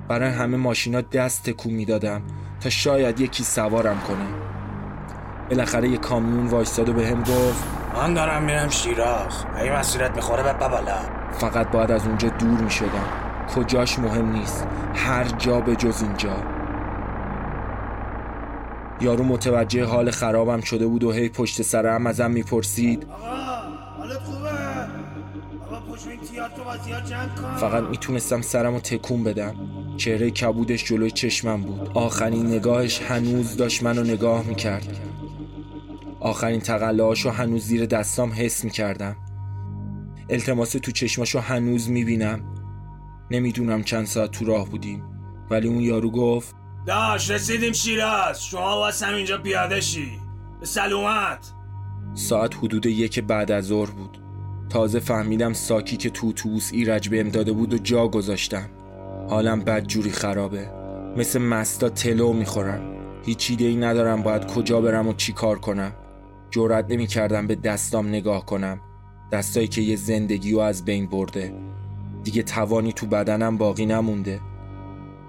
برای 0.10 0.30
همه 0.30 0.58
ماشینا 0.58 1.02
دست 1.02 1.44
تکون 1.44 1.74
می‌دادم. 1.74 2.22
تا 2.64 2.70
شاید 2.70 3.20
یکی 3.20 3.44
سوارم 3.44 4.00
کنه. 4.08 4.26
بالاخره 5.50 5.90
یه 5.90 5.98
کامیون 5.98 6.48
وایستاد 6.48 6.90
و 6.90 6.94
بهم 6.94 7.20
گفت 7.20 7.64
من 7.96 8.14
دارم 8.14 8.44
میرم 8.44 8.70
شیراز. 8.70 9.46
اگه 9.56 9.80
مسیرت 9.80 10.16
می‌خوره 10.16 10.44
به 10.44 10.54
بالا. 10.54 10.98
فقط 11.32 11.72
باید 11.72 11.92
از 11.92 12.08
اونجا 12.08 12.30
دور 12.30 12.62
می 12.62 12.72
شدم 12.72 13.06
کجاش 13.56 14.00
مهم 14.00 14.32
نیست. 14.32 14.68
هر 14.96 15.24
جا 15.24 15.60
به 15.60 15.76
جز 15.76 16.04
اینجا. 16.04 16.36
یارو 19.02 19.24
متوجه 19.24 19.86
حال 19.86 20.12
خرابم 20.12 20.62
شده 20.62 20.88
بود 20.88 21.04
و 21.04 21.12
هی 21.12 21.30
پشت 21.30 21.62
سرم 21.62 22.08
ازم 22.08 22.32
می‌پرسید. 22.32 23.08
حالت 23.98 24.20
فقط 27.58 27.84
می‌تونستم 27.84 28.42
سرم 28.42 28.74
رو 28.74 28.80
تکون 28.80 29.24
بدم. 29.24 29.56
چهره 29.98 30.32
کبودش 30.32 30.84
جلوی 30.84 31.12
چشمم 31.12 31.62
بود. 31.62 31.90
آخرین 31.94 32.48
نگاهش 32.48 33.02
هنوز 33.02 33.58
داشت 33.58 33.84
منو 33.84 34.04
نگاه 34.04 34.44
می‌کرد. 34.48 35.00
آخرین 36.20 36.60
تقلهاشو 36.60 37.30
هنوز 37.30 37.66
زیر 37.66 37.86
دستام 37.86 38.32
حس 38.36 38.64
می‌کردم. 38.64 39.16
التماس 40.30 40.72
تو 40.72 40.92
چشماشو 40.92 41.40
هنوز 41.40 41.90
می‌بینم. 41.90 42.56
نمی‌دونم 43.32 43.84
چند 43.84 44.06
ساعت 44.06 44.32
تو 44.32 44.46
راه 44.46 44.70
بودیم. 44.70 45.04
ولی 45.50 45.68
اون 45.68 45.80
یارو 45.80 46.12
گفت 46.12 46.56
داش 46.88 47.32
رسیدیم 47.32 47.74
شیراز. 47.74 48.46
شما 48.46 48.78
واسه 48.78 49.08
اینجا 49.08 49.38
پیاده 49.38 49.82
شی. 49.82 50.20
به 50.60 50.66
سلامت. 50.66 51.54
ساعت 52.14 52.56
حدود 52.56 52.86
یک 52.86 53.20
بعد 53.20 53.52
از 53.52 53.66
ظهر 53.66 53.90
بود. 53.92 54.23
تازه 54.74 55.00
فهمیدم 55.00 55.54
ساکی 55.54 55.98
که 55.98 56.10
تو 56.10 56.28
اتوبوس 56.28 56.74
ایرج 56.74 57.10
بهم 57.10 57.30
داده 57.30 57.52
بود 57.52 57.74
و 57.74 57.78
جا 57.78 58.08
گذاشتم. 58.08 58.70
حالم 59.30 59.60
بد 59.60 59.84
جوری 59.88 60.12
خرابه. 60.12 60.70
مثل 61.18 61.42
مستا 61.42 61.90
تلو 61.90 62.34
می‌خورم 62.34 62.82
هیچ 63.26 63.48
ایده 63.50 63.66
ای 63.66 63.76
ندارم 63.76 64.24
باید 64.24 64.48
کجا 64.48 64.82
برم 64.82 65.08
و 65.08 65.14
چی 65.14 65.34
کار 65.34 65.60
کنم. 65.60 65.94
جرأت 66.52 66.86
نمی‌کردم 66.90 67.48
به 67.48 67.56
دستام 67.56 68.08
نگاه 68.08 68.46
کنم. 68.46 68.80
دستایی 69.32 69.68
که 69.68 69.82
یه 69.82 69.96
زندگی 69.96 70.52
رو 70.52 70.60
از 70.60 70.86
بین 70.86 71.08
برده. 71.08 71.54
دیگه 72.24 72.44
توانی 72.44 72.94
تو 72.94 73.06
بدنم 73.06 73.58
باقی 73.58 73.86
نمونده. 73.86 74.40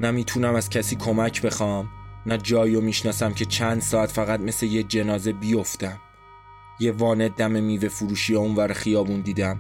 نمی‌تونم 0.00 0.54
از 0.54 0.70
کسی 0.70 0.96
کمک 0.96 1.42
بخوام 1.42 1.88
نه 2.26 2.38
جایی 2.38 2.74
رو 2.74 2.80
می‌شناسم 2.80 3.32
که 3.32 3.44
چند 3.44 3.80
ساعت 3.80 4.10
فقط 4.10 4.40
مثل 4.40 4.66
یه 4.66 4.82
جنازه 4.82 5.32
بیفتم. 5.32 6.00
یه 6.80 6.92
وانت 6.92 7.36
دم 7.36 7.62
میوه 7.62 7.88
فروشی 7.88 8.34
اونور 8.34 8.72
خیابون 8.72 9.20
دیدم. 9.20 9.58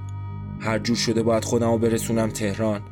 هر 0.60 0.78
جور 0.78 0.96
شده 0.96 1.22
باید 1.22 1.44
خودم 1.44 1.70
رو 1.70 1.78
برسونم 1.78 2.30
تهران. 2.30 2.82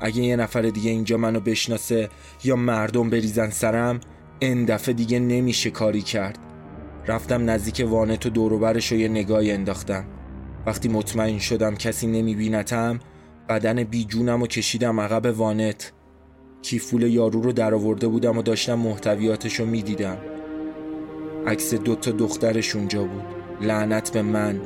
اگه 0.00 0.22
یه 0.22 0.36
نفر 0.36 0.62
دیگه 0.62 0.90
اینجا 0.90 1.16
منو 1.16 1.40
بشناسه 1.40 2.08
یا 2.44 2.56
مردم 2.56 3.10
بریزن 3.10 3.50
سرم 3.50 4.00
این 4.38 4.64
دفعه 4.64 4.94
دیگه 4.94 5.18
نمیشه 5.18 5.70
کاری 5.70 6.02
کرد. 6.02 6.38
رفتم 7.06 7.50
نزدیک 7.50 7.86
وانت 7.88 8.26
و 8.26 8.30
دوروبرش 8.30 8.92
رو 8.92 8.98
یه 8.98 9.08
نگاهی 9.08 9.52
انداختم. 9.52 10.04
وقتی 10.66 10.88
مطمئن 10.88 11.38
شدم 11.38 11.74
کسی 11.74 12.06
نمیبینتم 12.06 12.98
بدن 13.48 13.84
بیجونم 13.84 14.42
و 14.42 14.46
کشیدم 14.46 15.00
عقب 15.00 15.38
وانت. 15.38 15.92
کیفول 16.62 17.02
یارو 17.02 17.42
رو 17.42 17.52
درآورده 17.52 18.08
بودم 18.08 18.38
و 18.38 18.42
داشتم 18.42 18.74
محتویاتش 18.74 19.60
رو 19.60 19.66
می‌دیدم. 19.66 20.18
عکس 21.46 21.74
دوتا 21.74 22.10
دخترش 22.10 22.76
اونجا 22.76 23.02
بود. 23.02 23.39
لعنت 23.60 24.12
به 24.12 24.22
من 24.22 24.60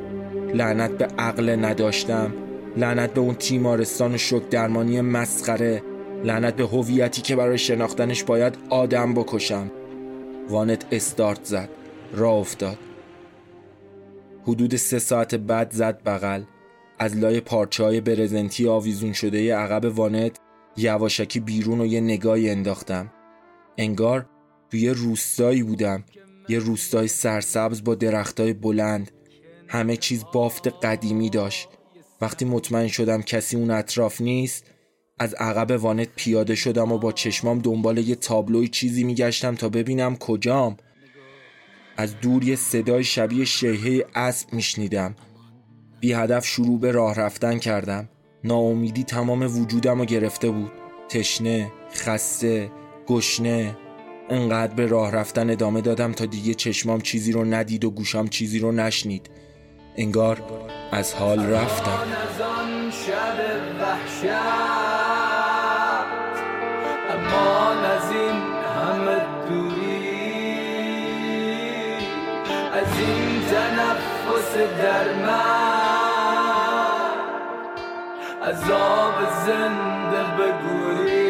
لعنت 0.53 0.91
به 0.91 1.05
عقل 1.05 1.65
نداشتم 1.65 2.33
لعنت 2.77 3.13
به 3.13 3.21
اون 3.21 3.35
تیمارستان 3.35 4.13
و 4.13 4.17
شک 4.17 4.49
درمانی 4.49 5.01
مسخره 5.01 5.83
لعنت 6.23 6.55
به 6.55 6.63
هویتی 6.63 7.21
که 7.21 7.35
برای 7.35 7.57
شناختنش 7.57 8.23
باید 8.23 8.57
آدم 8.69 9.13
بکشم. 9.13 9.71
وانت 10.49 10.85
استارت 10.91 11.45
زد 11.45 11.69
راه 12.13 12.33
افتاد. 12.33 12.77
حدود 14.43 14.75
سه 14.75 14.99
ساعت 14.99 15.35
بعد 15.35 15.71
زد 15.71 16.03
بغل. 16.03 16.43
از 16.99 17.17
لای 17.17 17.41
پارچه 17.41 17.83
های 17.83 18.01
برزنتی 18.01 18.67
آویزون 18.67 19.13
شده 19.13 19.41
ی 19.41 19.49
عقب 19.49 19.97
وانت 19.97 20.37
یواشکی 20.77 21.39
بیرون 21.39 21.81
و 21.81 21.85
یه 21.85 22.01
نگاهی 22.01 22.49
انداختم. 22.49 23.11
انگار 23.77 24.25
توی 24.71 24.89
روستایی 24.89 25.63
بودم. 25.63 26.03
یه 26.47 26.59
روستای 26.59 27.07
سرسبز 27.07 27.83
با 27.83 27.95
درختای 27.95 28.53
بلند. 28.53 29.11
همه 29.67 29.97
چیز 29.97 30.25
بافت 30.33 30.67
قدیمی 30.67 31.29
داشت. 31.29 31.67
وقتی 32.21 32.45
مطمئن 32.45 32.87
شدم 32.87 33.21
کسی 33.21 33.57
اون 33.57 33.71
اطراف 33.71 34.21
نیست 34.21 34.65
از 35.19 35.33
عقب 35.33 35.83
وانت 35.83 36.07
پیاده 36.15 36.55
شدم 36.55 36.91
و 36.91 36.97
با 36.97 37.11
چشمام 37.11 37.59
دنبال 37.59 37.97
یه 37.97 38.15
تابلوی 38.15 38.67
چیزی 38.67 39.03
میگشتم 39.03 39.55
تا 39.55 39.69
ببینم 39.69 40.15
کجام. 40.15 40.77
از 41.97 42.19
دور 42.19 42.43
یه 42.43 42.55
صدای 42.55 43.03
شبیه 43.03 43.45
شیهه 43.45 44.05
اسب 44.15 44.53
میشنیدم. 44.53 45.15
بی 45.99 46.13
هدف 46.13 46.45
شروع 46.45 46.79
به 46.79 46.91
راه 46.91 47.15
رفتن 47.15 47.57
کردم. 47.59 48.09
ناامیدی 48.43 49.03
تمام 49.03 49.61
وجودم 49.61 49.99
رو 49.99 50.05
گرفته 50.05 50.49
بود. 50.49 50.71
تشنه 51.09 51.71
خسته 51.93 52.71
گشنه. 53.07 53.77
انقدر 54.29 54.73
به 54.73 54.85
راه 54.85 55.11
رفتن 55.11 55.49
ادامه 55.49 55.81
دادم 55.81 56.11
تا 56.11 56.25
دیگه 56.25 56.53
چشمام 56.53 57.01
چیزی 57.01 57.31
رو 57.31 57.45
ندید 57.45 57.85
و 57.85 57.91
گوشام 57.91 58.27
چیزی 58.27 58.59
رو 58.59 58.71
نشنید. 58.71 59.29
انگار 59.97 60.43
از 60.91 61.13
حال 61.13 61.45
رفتم. 61.45 61.91
از 61.91 62.41
آن 62.41 62.91
شب 62.91 63.39
وحشت 63.81 64.25
امان 67.09 67.77
از 67.77 68.11
این 68.11 68.41
همه 68.75 69.17
دوری. 69.49 69.95
از 72.73 72.99
این 72.99 73.41
تنفس 73.41 74.57
در 74.83 75.13
من 75.13 76.05
از 78.41 78.71
آب 78.71 79.15
زنده 79.45 80.23
بگوری 80.37 81.24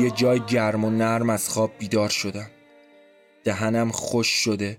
توی 0.00 0.10
جای 0.10 0.40
گرم 0.40 0.84
و 0.84 0.90
نرم 0.90 1.30
از 1.30 1.48
خواب 1.48 1.72
بیدار 1.78 2.08
شدم. 2.08 2.50
دهنم 3.44 3.90
خوش 3.90 4.26
شده. 4.26 4.78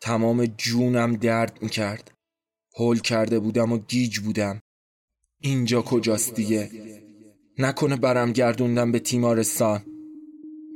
تمام 0.00 0.46
جونم 0.46 1.16
درد 1.16 1.58
می‌کرد. 1.62 2.10
هول 2.76 2.98
کرده 2.98 3.38
بودم 3.38 3.72
و 3.72 3.78
گیج 3.78 4.18
بودم. 4.18 4.60
اینجا 5.40 5.82
کجاست 5.82 6.34
دیگه؟ 6.34 6.70
نکنه 7.58 7.96
برم 7.96 8.32
گردوندم 8.32 8.92
به 8.92 8.98
تیمارستان. 8.98 9.82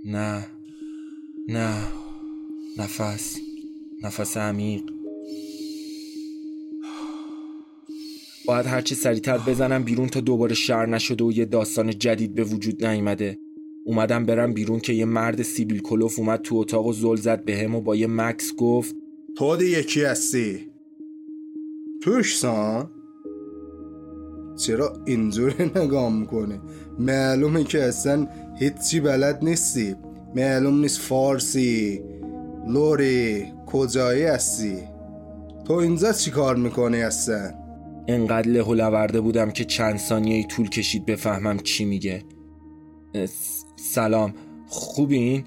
نه. 0.04 0.46
نه. 1.48 1.84
نفس. 2.78 3.36
نفس 4.02 4.36
عمیق. 4.36 4.82
باید 8.46 8.66
هرچی 8.66 8.94
سریعتر 8.94 9.38
بزنم 9.38 9.82
بیرون 9.82 10.08
تا 10.08 10.20
دوباره 10.20 10.54
شر 10.54 10.86
نشده 10.86 11.24
و 11.24 11.32
یه 11.32 11.44
داستان 11.44 11.98
جدید 11.98 12.34
به 12.34 12.44
وجود 12.44 12.84
نیامده. 12.84 13.38
اومدم 13.84 14.26
برم 14.26 14.52
بیرون 14.52 14.80
که 14.80 14.92
یه 14.92 15.04
مرد 15.04 15.42
سیبیل 15.42 15.82
کلوف 15.82 16.18
اومد 16.18 16.42
تو 16.42 16.56
اتاق 16.56 16.86
و 16.86 16.92
زل 16.92 17.16
زد 17.16 17.44
به 17.44 17.56
هم 17.58 17.74
و 17.74 17.80
با 17.80 17.96
یه 17.96 18.06
مکس 18.06 18.56
گفت 18.56 18.96
تو 19.36 19.62
یکی 19.62 20.02
هستی. 20.02 20.72
توشسان 22.02 22.90
چرا 24.56 24.92
اینجوری 25.06 25.64
نگاه 25.76 26.12
می‌کنه 26.12 26.60
معلومه 26.98 27.64
که 27.64 27.82
اصلا 27.82 28.28
هیچی 28.58 29.00
بلد 29.00 29.44
نیستی. 29.44 29.94
معلوم 30.34 30.80
نیست 30.80 31.00
فارسی 31.00 32.02
لوری 32.68 33.44
کجایی 33.66 34.22
هستی؟ 34.22 34.78
تو 35.64 35.72
اینجا 35.72 36.12
چی 36.12 36.30
کار 36.30 36.56
می‌کنی 36.56 37.02
اصلا؟ 37.02 37.54
انقدر 38.08 38.48
له 38.48 38.62
و 38.62 38.74
لورده 38.74 39.20
بودم 39.20 39.50
که 39.50 39.64
چند 39.64 39.98
ثانیه 39.98 40.46
طول 40.46 40.68
کشید 40.68 41.06
بفهمم 41.06 41.58
چی 41.58 41.84
میگه. 41.84 42.22
سلام. 43.82 44.34
خوبین؟ 44.66 45.44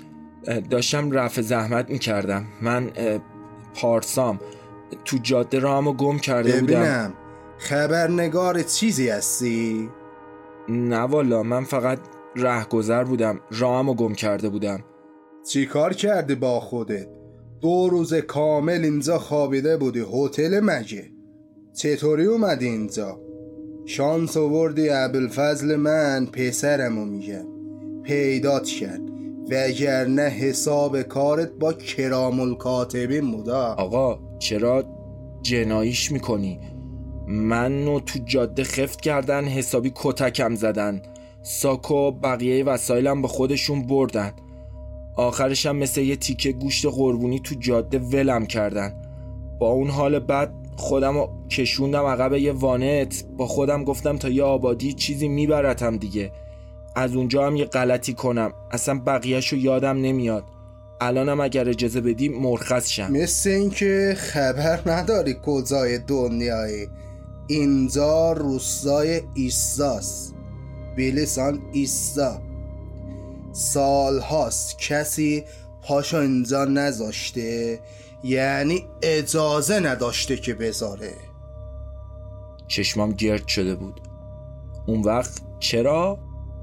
داشتم 0.70 1.12
رفع 1.12 1.42
زحمت 1.42 1.90
می‌کردم. 1.90 2.46
من 2.62 2.92
پارسام. 3.76 4.40
تو 5.06 5.18
جاده 5.18 5.60
رامو 5.60 5.94
گم 5.94 6.18
کرده 6.18 6.60
بودم. 6.60 6.66
ببینم. 6.66 7.14
خبرنگار 7.58 8.62
چیزی 8.62 9.10
هستی؟ 9.10 9.90
نه 10.70 11.00
والا 11.00 11.44
من 11.44 11.64
فقط 11.64 12.00
رهگذر 12.36 13.04
بودم. 13.04 13.40
رامو 13.52 13.94
گم 13.94 14.14
کرده 14.14 14.50
بودم. 14.50 14.80
چی 15.50 15.66
کار 15.66 15.94
کردی 15.94 16.36
با 16.36 16.60
خودت؟ 16.60 17.08
دو 17.62 17.90
روز 17.90 18.14
کامل 18.14 18.84
اینجا 18.84 19.20
خوابیده 19.20 19.78
بودی. 19.78 20.06
هتل 20.14 20.60
مگه؟ 20.60 21.12
چطوری 21.74 22.26
اومدی 22.26 22.68
اینجا؟ 22.68 23.20
شانس 23.86 24.38
آوردی 24.38 24.90
ابوالفضل 24.90 25.76
من 25.76 26.26
پسرمو 26.26 27.06
میگم. 27.06 27.55
پیدات 28.06 28.68
کرد. 28.68 29.02
وگرنه 29.52 30.22
حساب 30.22 31.02
کارت 31.02 31.52
با 31.60 31.74
کرام 31.74 32.40
الکاتبین 32.40 33.32
بودا 33.32 33.76
آقا 33.78 34.20
چرا 34.40 34.84
جناییش 35.42 36.12
می‌کنی؟ 36.12 36.60
منو 37.28 38.00
تو 38.00 38.20
جاده 38.26 38.64
خفت 38.64 39.02
کردن 39.02 39.46
حسابی 39.46 39.92
کتکم 39.96 40.56
زدن. 40.56 41.02
ساکو 41.42 42.12
بقیه 42.12 42.64
وسایلم 42.64 43.22
به 43.22 43.28
خودشون 43.28 43.88
بردن. 43.88 44.32
آخرشم 45.16 45.76
مثل 45.76 46.02
یه 46.02 46.16
تیکه 46.16 46.52
گوشت 46.52 46.86
قربونی 46.86 47.40
تو 47.40 47.56
جاده 47.60 48.00
ولم 48.00 48.46
کردن. 48.46 48.94
با 49.60 49.70
اون 49.70 49.90
حال 49.90 50.20
بعد 50.20 50.54
خودم 50.76 51.28
کشوندم 51.50 52.06
عقب 52.06 52.34
یه 52.34 52.52
وانت. 52.52 53.26
با 53.38 53.48
خودم 53.48 53.84
گفتم 53.84 54.18
تا 54.18 54.30
یه 54.30 54.44
آبادی 54.44 54.94
چیزی 54.94 55.28
میبرتم 55.28 55.98
دیگه. 55.98 56.32
از 56.96 57.16
اونجا 57.16 57.48
هم 57.48 57.56
یه 57.56 57.66
غلطی 57.66 58.14
کنم. 58.14 58.54
اصلا 58.72 59.00
بقیهشو 59.06 59.56
یادم 59.56 59.98
نمیاد. 59.98 60.44
الانم 61.02 61.40
اگر 61.40 61.70
اجازه 61.70 62.02
بدی 62.02 62.30
مرخص 62.30 62.90
شم. 62.90 63.12
مثل 63.12 63.50
اینکه 63.50 64.16
خبر 64.18 64.80
نداری 64.86 65.36
کجای 65.46 66.00
دنیایی. 66.00 66.90
اینجا 67.48 68.32
روستای 68.32 69.22
ایساست 69.34 70.36
بلیسان 70.98 71.62
ایسا. 71.72 72.42
سال 73.52 74.20
هاست 74.20 74.80
کسی 74.80 75.44
پاشو 75.84 76.18
اینجا 76.18 76.66
نذاشته. 76.66 77.80
یعنی 78.24 78.86
اجازه 79.02 79.80
نداشته 79.80 80.36
که 80.36 80.54
بذاره. 80.54 81.14
چشمام 82.68 83.12
گرد 83.12 83.48
شده 83.48 83.76
بود. 83.76 84.02
اون 84.86 85.02
وقت 85.02 85.42
چرا؟ 85.60 86.18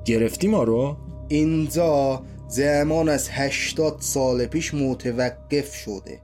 گرفتی 0.04 0.48
ما 0.48 0.62
رو؟ 0.62 0.96
اینجا 1.28 2.22
زمان 2.48 3.08
از 3.08 3.28
هشتاد 3.28 3.96
سال 4.00 4.46
پیش 4.46 4.74
متوقف 4.74 5.74
شده. 5.74 6.20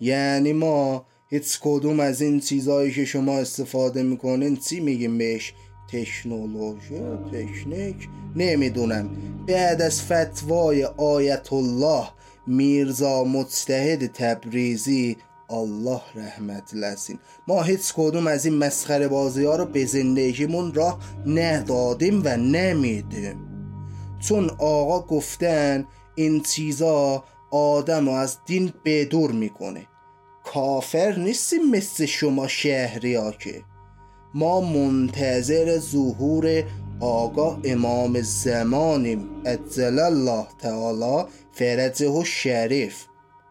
یعنی 0.00 0.52
ما 0.52 1.06
هیچ 1.28 1.58
کدوم 1.62 2.00
از 2.00 2.22
این 2.22 2.40
چیزهایی 2.40 2.92
که 2.92 3.04
شما 3.04 3.38
استفاده 3.38 4.02
می‌کنین 4.02 4.56
چی 4.56 4.80
میگیم 4.80 5.18
بهش؟ 5.18 5.52
تکنولوژی 5.92 7.00
تکنیک؟ 7.32 8.08
نمی‌دونم. 8.36 9.10
بعد 9.46 9.82
از 9.82 10.02
فتوای 10.02 10.84
آیت 10.84 11.52
الله 11.52 12.04
میرزا 12.46 13.24
مجتهد 13.24 14.06
تبریزی 14.06 15.16
الله 15.52 16.00
رحمت 16.14 16.74
لسین. 16.74 17.18
ما 17.48 17.62
هیچ 17.62 17.92
کدوم 17.96 18.26
از 18.26 18.44
این 18.44 18.54
مسخره 18.54 19.08
بازی 19.08 19.44
ها 19.44 19.56
رو 19.56 19.64
به 19.64 19.84
زندگیمون 19.84 20.74
راه 20.74 20.98
ندادیم 21.26 22.22
و 22.24 22.36
نمیدیم. 22.36 23.48
چون 24.20 24.50
آقا 24.50 25.00
گفتن 25.00 25.86
این 26.14 26.42
چیزا 26.42 27.24
آدم 27.50 28.06
رو 28.06 28.12
از 28.12 28.38
دین 28.46 28.72
بدور 28.84 29.32
می‌کنه. 29.32 29.86
کافر 30.44 31.18
نیستیم 31.18 31.70
مثل 31.70 32.06
شما 32.06 32.48
شهری 32.48 33.14
ها 33.14 33.32
که. 33.32 33.62
ما 34.34 34.60
منتظر 34.60 35.78
ظهور 35.78 36.64
آقا 37.00 37.60
امام 37.64 38.20
زمانیم. 38.20 39.28
اجل 39.44 39.98
الله 39.98 40.46
تعالی 40.58 41.24
فرجه 41.52 42.08
و 42.08 42.24
شریف. 42.24 43.04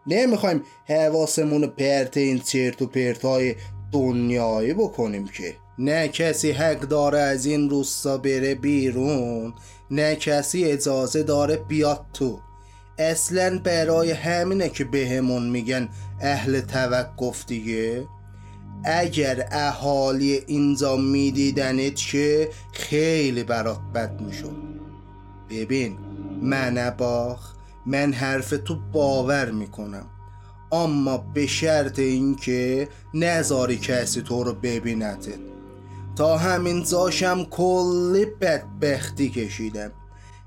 نمی‌خوایم 0.06 0.62
حواسمون 0.88 1.66
پرت 1.66 2.16
این 2.16 2.38
چرت 2.38 2.82
و 2.82 2.86
پرت 2.86 3.24
های 3.24 3.54
دنیایی 3.92 4.74
بکنیم 4.74 5.26
که. 5.26 5.54
نه 5.78 6.08
کسی 6.08 6.50
حق 6.50 6.80
داره 6.80 7.18
از 7.18 7.46
این 7.46 7.70
روستا 7.70 8.18
بره 8.18 8.54
بیرون 8.54 9.54
نه 9.90 10.16
کسی 10.16 10.64
اجازه 10.64 11.22
داره 11.22 11.56
بیاد 11.56 12.06
تو. 12.14 12.38
اصلا 12.98 13.58
برای 13.64 14.10
همینه 14.10 14.68
که 14.68 14.84
بهمون 14.84 15.50
میگن 15.50 15.88
اهل 16.20 16.60
توقف 16.60 17.46
دیگه. 17.46 18.04
اگر 18.84 19.48
اهالی 19.50 20.42
اینجا 20.46 20.96
میدیدنت 20.96 21.96
که 21.96 22.48
خیلی 22.72 23.42
برات 23.42 23.80
بد 23.94 24.20
می‌شد. 24.20 24.56
ببین 25.50 25.98
من 26.42 26.94
باخ 26.98 27.51
من 27.86 28.12
حرف 28.12 28.54
تو 28.64 28.76
باور 28.92 29.50
می‌کنم. 29.50 30.06
اما 30.72 31.18
به 31.34 31.46
شرط 31.46 31.98
اینکه 31.98 32.88
نذاری 33.14 33.76
کسی 33.76 34.22
تو 34.22 34.44
رو 34.44 34.52
ببینتت 34.52 35.38
تا 36.16 36.36
همین 36.36 36.84
زاشم 36.84 37.44
کلی 37.44 38.24
بدبختی 38.24 39.30
کشیدم. 39.30 39.92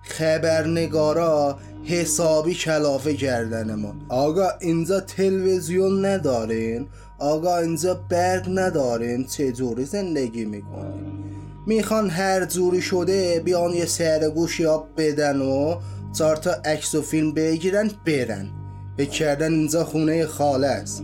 خبرنگارا 0.04 1.60
حسابی 1.84 2.54
کلافه 2.54 3.13
کردنمون 3.13 3.95
آقا 4.10 4.48
اینجا 4.62 5.00
تلویزیون 5.00 6.06
ندارین؟ 6.06 6.88
آقا 7.19 7.58
اینجا 7.58 7.93
برق 8.10 8.45
ندارین؟ 8.60 9.26
چجوری 9.26 9.86
زندگی 9.86 10.45
می‌کنین؟ 10.45 11.24
می‌خوان 11.67 12.10
هر 12.10 12.45
جوری 12.45 12.82
شده 12.82 13.41
بیان 13.45 13.74
یه 13.74 13.86
سرگوشی 13.86 14.65
آب 14.65 14.88
بدن 14.98 15.41
و 15.41 15.76
چهار 16.17 16.36
تا 16.36 16.51
عکس 16.51 16.95
و 16.95 17.01
فیلم 17.01 17.32
بگیرن 17.32 17.91
برن. 18.06 18.49
بکردن 18.97 19.54
اینجا 19.54 19.84
خونه 19.84 20.25
خاله 20.25 20.67
است 20.67 21.04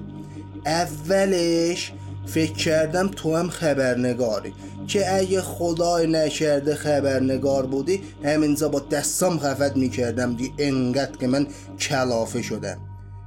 اولش 0.65 1.93
فکر 2.26 2.54
کردم 2.54 3.08
تو 3.08 3.36
هم 3.36 3.50
خبرنگاری. 3.50 4.54
که 4.88 5.15
اگه 5.15 5.41
خدای 5.41 6.08
نکرده 6.08 6.76
خبرنگار 6.76 7.65
بودی 7.65 8.02
همینجا 8.24 8.69
با 8.69 8.80
دستام 8.80 9.39
خفت 9.39 9.78
می‌کردم 9.78 10.36
دی 10.36 10.54
انقدر 10.58 11.17
که 11.17 11.28
من 11.28 11.47
کلافه 11.80 12.41
شدم. 12.41 12.78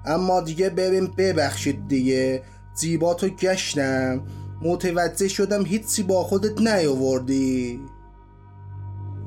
اما 0.07 0.41
دیگه 0.41 0.71
ببین 0.71 1.07
ببخشید 1.19 1.89
دیگه. 1.89 2.43
زیبا 2.75 3.15
تو 3.15 3.29
گشتم. 3.29 4.23
متوجه 4.63 5.29
شدم 5.29 5.65
هیچی 5.65 6.03
با 6.03 6.23
خودت 6.23 6.61
نیاوردی. 6.61 7.81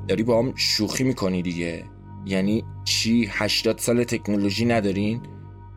داری 0.08 0.22
با 0.22 0.38
هم 0.38 0.52
شوخی 0.56 1.04
می‌کنی 1.04 1.42
دیگه. 1.42 1.84
یعنی 2.28 2.64
چی 2.84 3.28
هشتاد 3.30 3.78
سال 3.78 4.04
تکنولوژی 4.04 4.64
ندارین؟ 4.64 5.20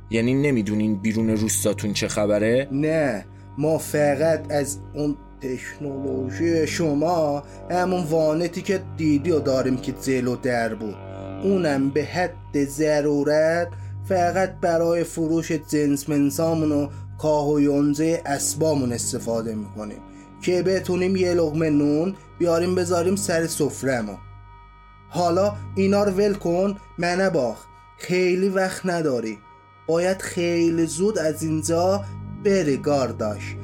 یعنی 0.10 0.34
نمی‌دونین 0.34 0.96
بیرون 0.96 1.30
روستاتون 1.30 1.94
چه 1.94 2.08
خبره؟ 2.08 2.68
نه 2.72 3.26
ما 3.58 3.78
فقط 3.78 4.52
از 4.52 4.80
اون 4.94 5.18
تکنولوژی 5.42 6.68
شما 6.68 7.44
همون 7.72 8.04
وانتی 8.04 8.62
که 8.62 8.82
دیدی 8.98 9.32
و 9.32 9.40
داریم 9.40 9.78
که 9.78 9.92
جلو 9.92 10.36
در 10.36 10.76
بود 10.76 10.96
اونم 11.44 11.90
به 11.90 12.04
حد 12.04 12.66
ضرورت 12.66 13.68
فقط 14.06 14.54
برای 14.62 15.04
فروش 15.04 15.52
جنس 15.52 16.10
منسامون 16.10 16.72
و 16.72 16.88
کاه 17.18 17.52
و 17.52 17.60
یونزه 17.60 18.22
اسبامون 18.26 18.94
استفاده 18.94 19.56
می‌کنیم 19.56 20.00
که 20.42 20.64
بتونیم 20.64 21.16
یه 21.16 21.34
لغمه 21.34 21.70
نون 21.70 22.16
بیاریم 22.40 22.76
بذاریم 22.76 23.16
سر 23.16 23.48
سفرمون 23.48 24.18
حالا 25.14 25.56
اینا 25.76 26.04
رو 26.04 26.12
ول 26.12 26.34
کن 26.34 26.78
منه 26.98 27.30
باخ. 27.30 27.66
خیلی 27.98 28.50
وقت 28.50 28.86
نداری. 28.86 29.38
باید 29.88 30.22
خیلی 30.22 30.86
زود 30.86 31.20
از 31.20 31.44
اینجا 31.44 32.06
بری 32.46 32.78
گارداش. 32.78 33.56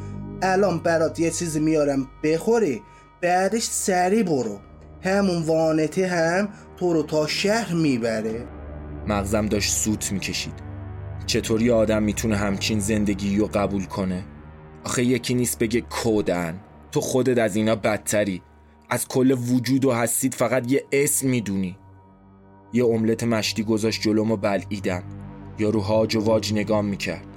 الان 0.42 0.80
برات 0.80 1.20
یه 1.20 1.32
چیزی 1.32 1.60
میارم 1.60 2.08
بخوری 2.24 2.82
بعدش 3.22 3.64
سری 3.64 4.24
برو. 4.24 4.60
همون 5.02 5.44
وانته 5.44 6.08
هم 6.08 6.50
تو 6.78 6.94
رو 6.94 7.04
تا 7.04 7.28
شهر 7.28 7.74
می‌بره. 7.74 8.48
مغزم 9.08 9.46
داشت 9.46 9.74
سوت 9.74 10.12
می‌کشید. 10.12 10.54
چطوری 11.26 11.72
آدم 11.72 12.04
می‌تونه 12.04 12.38
همچین 12.38 12.80
زندگی 12.80 13.38
رو 13.38 13.50
قبول 13.54 13.86
کنه؟ 13.86 14.24
آخه 14.84 15.04
یکی 15.04 15.34
نیست 15.34 15.60
بگه 15.60 15.82
کودن. 15.82 16.60
تو 16.92 17.02
خودت 17.02 17.38
از 17.38 17.56
اینا 17.56 17.76
بدتری. 17.76 18.42
از 18.90 19.08
کل 19.08 19.32
وجود 19.32 19.86
و 19.86 19.92
هستید 19.92 20.34
فقط 20.34 20.72
یه 20.72 20.86
اسم 20.92 21.28
می‌دونی. 21.28 21.78
یه 22.74 22.86
املت 22.86 23.24
مشتی 23.24 23.64
گذاشت 23.64 24.02
جلوم 24.02 24.32
و 24.32 24.38
بلعیدم. 24.38 25.04
یا 25.60 25.70
رو 25.70 25.82
هاج 25.82 26.16
و 26.16 26.20
واج 26.20 26.54
نگام 26.54 26.86
می‌کرد. 26.86 27.28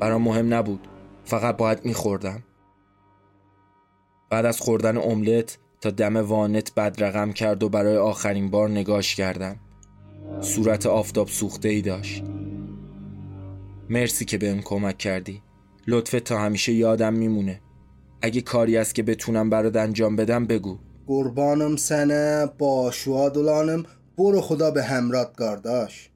برام 0.00 0.22
مهم 0.22 0.54
نبود. 0.54 0.88
فقط 1.24 1.56
باید 1.56 1.84
میخوردم. 1.84 2.42
بعد 4.30 4.46
از 4.46 4.60
خوردن 4.60 4.96
املت 4.96 5.58
تا 5.80 5.90
دم 5.90 6.16
وانت 6.16 6.74
بدرقم 6.74 7.32
کرد 7.32 7.62
و 7.62 7.68
برای 7.68 7.96
آخرین 7.96 8.50
بار 8.50 8.70
نگاش 8.70 9.14
کردم. 9.14 9.56
صورت 10.40 10.86
آفتاب 10.86 11.28
سوخته 11.28 11.68
ای 11.68 11.82
داشت. 11.82 12.24
مرسی 13.90 14.24
که 14.24 14.38
بهم 14.38 14.60
کمک 14.60 14.98
کردی. 14.98 15.42
لطفت 15.86 16.16
تا 16.16 16.38
همیشه 16.38 16.72
یادم 16.72 17.14
میمونه. 17.14 17.60
اگه 18.22 18.40
کاری 18.40 18.76
است 18.76 18.94
که 18.94 19.02
بتونم 19.02 19.50
برات 19.50 19.76
انجام 19.76 20.16
بدم 20.16 20.46
بگو. 20.46 20.78
قربانم 21.06 21.76
سنه 21.76 22.46
با 22.58 22.90
شوادلانم. 22.90 23.84
برو 24.18 24.40
خدا 24.40 24.70
به 24.70 24.82
همرات 24.82 25.36
گارداش 25.36 26.10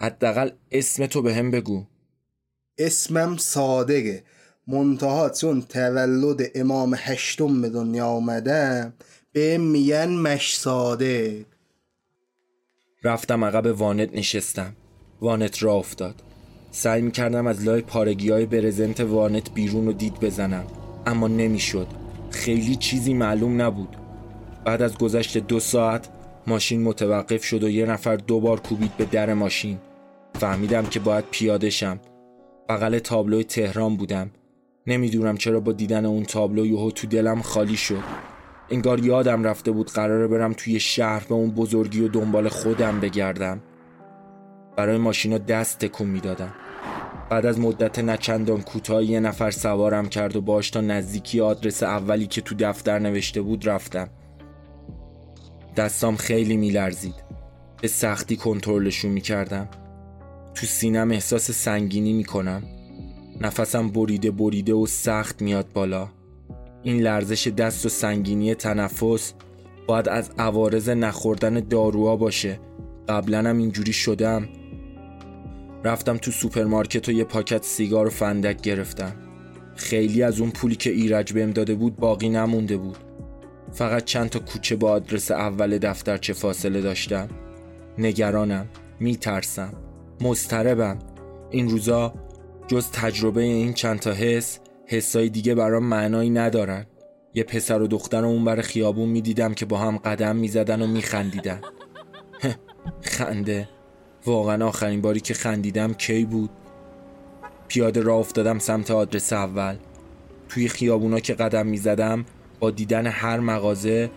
حداقل 0.00 0.50
اسم 0.70 1.06
تو 1.06 1.22
به 1.22 1.34
هم 1.34 1.50
بگو. 1.50 1.86
اسمم 2.78 3.36
صادقه. 3.36 4.22
منتها 4.66 5.30
چون 5.30 5.62
تولد 5.62 6.42
امام 6.54 6.94
هشتم 6.96 7.62
به 7.62 7.68
دنیا 7.68 8.06
آمدم 8.06 8.92
به 9.32 9.58
میگن 9.58 10.08
مش 10.08 10.58
صادق. 10.58 11.44
رفتم 13.04 13.44
عقب 13.44 13.80
وانت 13.80 14.14
نشستم. 14.14 14.76
وانت 15.20 15.62
را 15.62 15.74
افتاد. 15.74 16.14
سعی 16.70 17.02
می‌کردم 17.02 17.46
از 17.46 17.64
لای 17.64 17.82
پارگی 17.82 18.30
های 18.30 18.46
برزنت 18.46 19.00
وانت 19.00 19.50
بیرون 19.54 19.88
و 19.88 19.92
دید 19.92 20.20
بزنم. 20.20 20.66
اما 21.06 21.28
نمی‌شد. 21.28 21.86
خیلی 22.30 22.76
چیزی 22.76 23.14
معلوم 23.14 23.62
نبود. 23.62 23.96
بعد 24.64 24.82
از 24.82 24.98
گذشت 24.98 25.38
دو 25.38 25.60
ساعت 25.60 26.08
ماشین 26.46 26.82
متوقف 26.82 27.44
شد 27.44 27.64
و 27.64 27.70
یه 27.70 27.86
نفر 27.86 28.16
دوبار 28.16 28.60
کوبید 28.60 28.96
به 28.96 29.04
در 29.04 29.34
ماشین. 29.34 29.78
فهمیدم 30.34 30.86
که 30.86 31.00
باید 31.00 31.24
پیاده 31.30 31.70
شم. 31.70 32.00
بغل 32.68 32.98
تابلوی 32.98 33.44
تهران 33.44 33.96
بودم. 33.96 34.30
نمی‌دونم 34.86 35.36
چرا 35.36 35.60
با 35.60 35.72
دیدن 35.72 36.06
اون 36.06 36.22
تابلو 36.22 36.66
یهو 36.66 36.90
تو 36.90 37.06
دلم 37.06 37.42
خالی 37.42 37.76
شد. 37.76 38.02
انگار 38.70 39.04
یادم 39.04 39.44
رفته 39.44 39.70
بود 39.70 39.90
قراره 39.90 40.26
برم 40.26 40.52
توی 40.52 40.80
شهر 40.80 41.24
به 41.28 41.34
اون 41.34 41.50
بزرگی 41.50 42.00
و 42.00 42.08
دنبال 42.08 42.48
خودم 42.48 43.00
بگردم. 43.00 43.60
برای 44.76 44.98
ماشینا 44.98 45.38
دست 45.38 45.78
تکون 45.78 46.06
می‌دادم. 46.06 46.52
بعد 47.30 47.46
از 47.46 47.60
مدت 47.60 47.98
نچندان 47.98 48.62
کوتاهی 48.62 49.06
یه 49.06 49.20
نفر 49.20 49.50
سوارم 49.50 50.08
کرد 50.08 50.36
و 50.36 50.40
باش 50.40 50.70
تا 50.70 50.80
نزدیکی 50.80 51.40
آدرس 51.40 51.82
اولی 51.82 52.26
که 52.26 52.40
تو 52.40 52.54
دفتر 52.58 52.98
نوشته 52.98 53.42
بود 53.42 53.68
رفتم. 53.68 54.08
دستام 55.76 56.16
خیلی 56.16 56.56
میلرزید. 56.56 57.14
به 57.82 57.88
سختی 57.88 58.36
کنترلشون 58.36 59.10
می‌کردم. 59.10 59.68
تو 60.54 60.66
سینم 60.66 61.10
احساس 61.10 61.50
سنگینی 61.50 62.12
می‌کنم. 62.12 62.62
نفسم 63.40 63.88
بریده 63.88 64.30
بریده 64.30 64.74
و 64.74 64.86
سخت 64.86 65.42
میاد 65.42 65.66
بالا. 65.74 66.08
این 66.82 67.00
لرزش 67.00 67.48
دست 67.48 67.86
و 67.86 67.88
سنگینی 67.88 68.54
تنفس 68.54 69.32
باید 69.86 70.08
از 70.08 70.30
عوارض 70.38 70.88
نخوردن 70.88 71.60
داروها 71.60 72.16
باشه. 72.16 72.60
قبلا 73.08 73.38
هم 73.38 73.58
اینجوری 73.58 73.92
شدم. 73.92 74.48
رفتم 75.84 76.16
تو 76.16 76.30
سوپرمارکت 76.30 77.08
و 77.08 77.12
یه 77.12 77.24
پاکت 77.24 77.64
سیگار 77.64 78.06
و 78.06 78.10
فندک 78.10 78.60
گرفتم. 78.60 79.12
خیلی 79.76 80.22
از 80.22 80.40
اون 80.40 80.50
پولی 80.50 80.76
که 80.76 80.90
ایرج 80.90 81.32
بهم 81.32 81.50
داده 81.50 81.74
بود 81.74 81.96
باقی 81.96 82.28
نمونده 82.28 82.76
بود. 82.76 82.98
فقط 83.72 84.04
چند 84.04 84.28
تا 84.28 84.38
کوچه 84.38 84.76
با 84.76 84.90
آدرس 84.90 85.30
اول 85.30 85.78
دفترچه 85.78 86.32
فاصله 86.32 86.80
داشتم. 86.80 87.28
نگرانم 87.98 88.68
میترسم 89.00 89.72
مضطربم. 90.20 90.98
این 91.50 91.68
روزا 91.68 92.14
جز 92.68 92.90
تجربه 92.90 93.42
این 93.42 93.72
چند 93.72 93.98
تا 93.98 94.12
حس 94.12 94.58
حسای 94.86 95.28
دیگه 95.28 95.54
برام 95.54 95.84
معنایی 95.84 96.30
ندارن. 96.30 96.86
یه 97.34 97.44
پسر 97.44 97.82
و 97.82 97.86
دختر 97.86 98.24
اون 98.24 98.44
بر 98.44 98.60
خیابون 98.60 99.08
می‌دیدم 99.08 99.54
که 99.54 99.66
با 99.66 99.78
هم 99.78 99.96
قدم 99.96 100.36
می‌زدن 100.36 100.82
و 100.82 100.86
میخندیدن. 100.86 101.60
خنده. 103.00 103.68
واقعا 104.26 104.66
آخرین 104.66 105.00
باری 105.00 105.20
که 105.20 105.34
خندیدم 105.34 105.92
کی 105.92 106.24
بود؟ 106.24 106.50
پیاده 107.68 108.00
راه 108.00 108.18
افتادم 108.18 108.58
سمت 108.58 108.90
آدرس 108.90 109.32
اول. 109.32 109.76
توی 110.48 110.68
خیابونا 110.68 111.20
که 111.20 111.34
قدم 111.34 111.66
می‌زدم 111.66 112.24
با 112.60 112.70
دیدن 112.70 113.06
هر 113.06 113.40
مغازه 113.40 114.10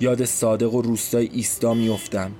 یاد 0.00 0.24
صادق 0.24 0.74
و 0.74 0.82
روستای 0.82 1.30
ایستا 1.32 1.74
میافتم. 1.74 2.32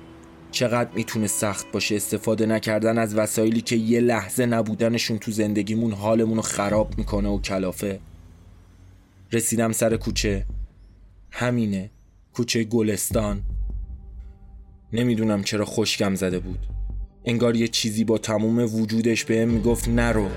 چقدر 0.51 0.89
می‌تونه 0.95 1.27
سخت 1.27 1.71
باشه 1.71 1.95
استفاده 1.95 2.45
نکردن 2.45 2.97
از 2.97 3.15
وسایلی 3.15 3.61
که 3.61 3.75
یه 3.75 3.99
لحظه 3.99 4.45
نبودنشون 4.45 5.17
تو 5.17 5.31
زندگیمون 5.31 5.91
حالمون 5.91 6.35
رو 6.35 6.41
خراب 6.41 6.97
می‌کنه 6.97 7.29
و 7.29 7.41
کلافه. 7.41 7.99
رسیدم 9.31 9.71
سر 9.71 9.97
کوچه. 9.97 10.45
همینه. 11.31 11.89
کوچه 12.33 12.63
گلستان. 12.63 13.41
نمی‌دونم 14.93 15.43
چرا 15.43 15.65
خشکم 15.65 16.15
زده 16.15 16.39
بود. 16.39 16.59
انگار 17.25 17.55
یه 17.55 17.67
چیزی 17.67 18.03
با 18.03 18.17
تمام 18.17 18.59
وجودش 18.59 19.25
بهم 19.25 19.47
می‌گفت 19.47 19.89
نرو. 19.89 20.27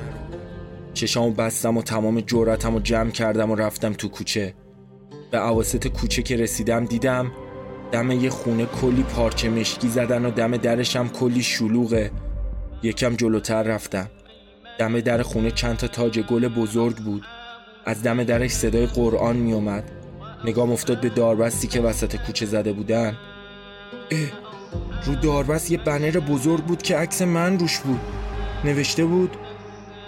چشامو 0.94 1.31
بستم 1.31 1.77
و 1.77 1.83
تمام 1.83 2.20
جورتم 2.20 2.74
و 2.74 2.81
جمع 2.81 3.11
کردم 3.11 3.51
و 3.51 3.55
رفتم 3.55 3.92
تو 3.92 4.09
کوچه. 4.09 4.55
به 5.31 5.38
عواسط 5.38 5.88
کوچه 5.88 6.22
که 6.22 6.37
رسیدم 6.37 6.85
دیدم 6.85 7.33
دم 7.92 8.11
یه 8.11 8.31
خونه 8.31 8.66
کلی 8.66 9.03
پارچه 9.03 9.48
مشکی 9.48 9.88
زدن 9.88 10.24
و 10.24 10.31
دم 10.31 10.57
درشم 10.57 11.09
کلی 11.09 11.42
شلوغه. 11.42 12.11
یکم 12.83 13.16
جلوتر 13.16 13.62
رفتم. 13.62 14.11
دم 14.79 15.01
در 15.01 15.22
خونه 15.22 15.51
چند 15.51 15.77
تا 15.77 15.87
تاج 15.87 16.20
گل 16.20 16.48
بزرگ 16.48 16.96
بود. 16.96 17.24
از 17.85 18.03
دم 18.03 18.24
درش 18.24 18.51
صدای 18.51 18.87
قرآن 18.87 19.37
می 19.37 19.53
اومد 19.53 19.90
نگام 20.44 20.72
افتاد 20.72 21.01
به 21.01 21.09
داربستی 21.09 21.68
که 21.68 21.81
وسط 21.81 22.16
کوچه 22.16 22.46
زده 22.46 22.72
بودن. 22.72 23.16
رو 25.05 25.15
داربست 25.15 25.71
یه 25.71 25.79
بنر 25.79 26.11
بزرگ 26.11 26.65
بود 26.65 26.83
که 26.83 26.97
عکس 26.97 27.23
من 27.23 27.59
روش 27.59 27.79
بود. 27.79 28.01
نوشته 28.65 29.05
بود 29.05 29.37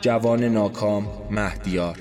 جوان 0.00 0.44
ناکام 0.44 1.06
مهدیار. 1.30 1.96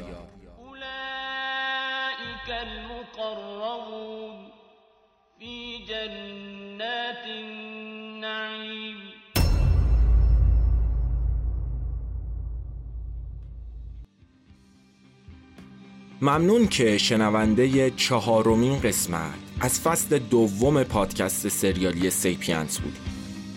ممنون 16.22 16.68
که 16.68 16.98
شنونده 16.98 17.92
چهارمین 17.92 18.80
قسمت. 18.80 19.49
از 19.62 19.80
فصل 19.80 20.20
دوم 20.20 20.84
پادکست 20.84 21.48
سریالی 21.48 22.10
سیپینس 22.10 22.80
بود. 22.80 22.98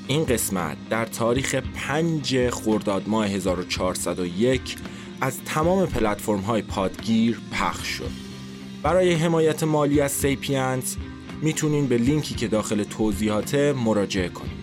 این 0.08 0.24
قسمت 0.24 0.76
در 0.90 1.06
تاریخ 1.06 1.54
5 1.54 2.50
خرداد 2.50 3.08
ماه 3.08 3.26
1401 3.26 4.76
از 5.20 5.38
تمام 5.44 5.86
پلتفرم 5.86 6.40
های 6.40 6.62
پادگیر 6.62 7.40
پخش 7.52 7.88
شد. 7.88 8.10
برای 8.82 9.12
حمایت 9.12 9.62
مالی 9.62 10.00
از 10.00 10.12
سیپینس 10.12 10.96
می‌تونین 11.42 11.86
به 11.86 11.98
لینکی 11.98 12.34
که 12.34 12.48
داخل 12.48 12.82
توضیحاته 12.84 13.72
مراجعه 13.72 14.28
کنید 14.28 14.62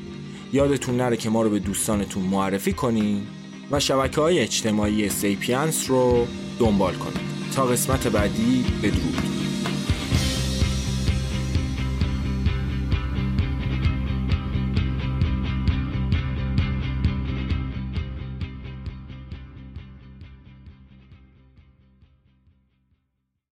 یادتون 0.54 0.98
نره 0.98 1.18
که 1.18 1.30
ما 1.30 1.42
رو 1.42 1.50
به 1.50 1.60
دوستانتون 1.60 2.24
معرفی 2.24 2.74
کنین 2.74 3.22
و 3.72 3.80
شبکه 3.80 4.22
های 4.22 4.40
اجتماعی 4.40 5.10
سیپینس 5.10 5.90
رو 5.90 6.28
دنبال 6.60 6.94
کنید 6.94 7.20
تا 7.56 7.66
قسمت 7.66 8.08
بعدی 8.08 8.66
بدرود. 8.84 9.29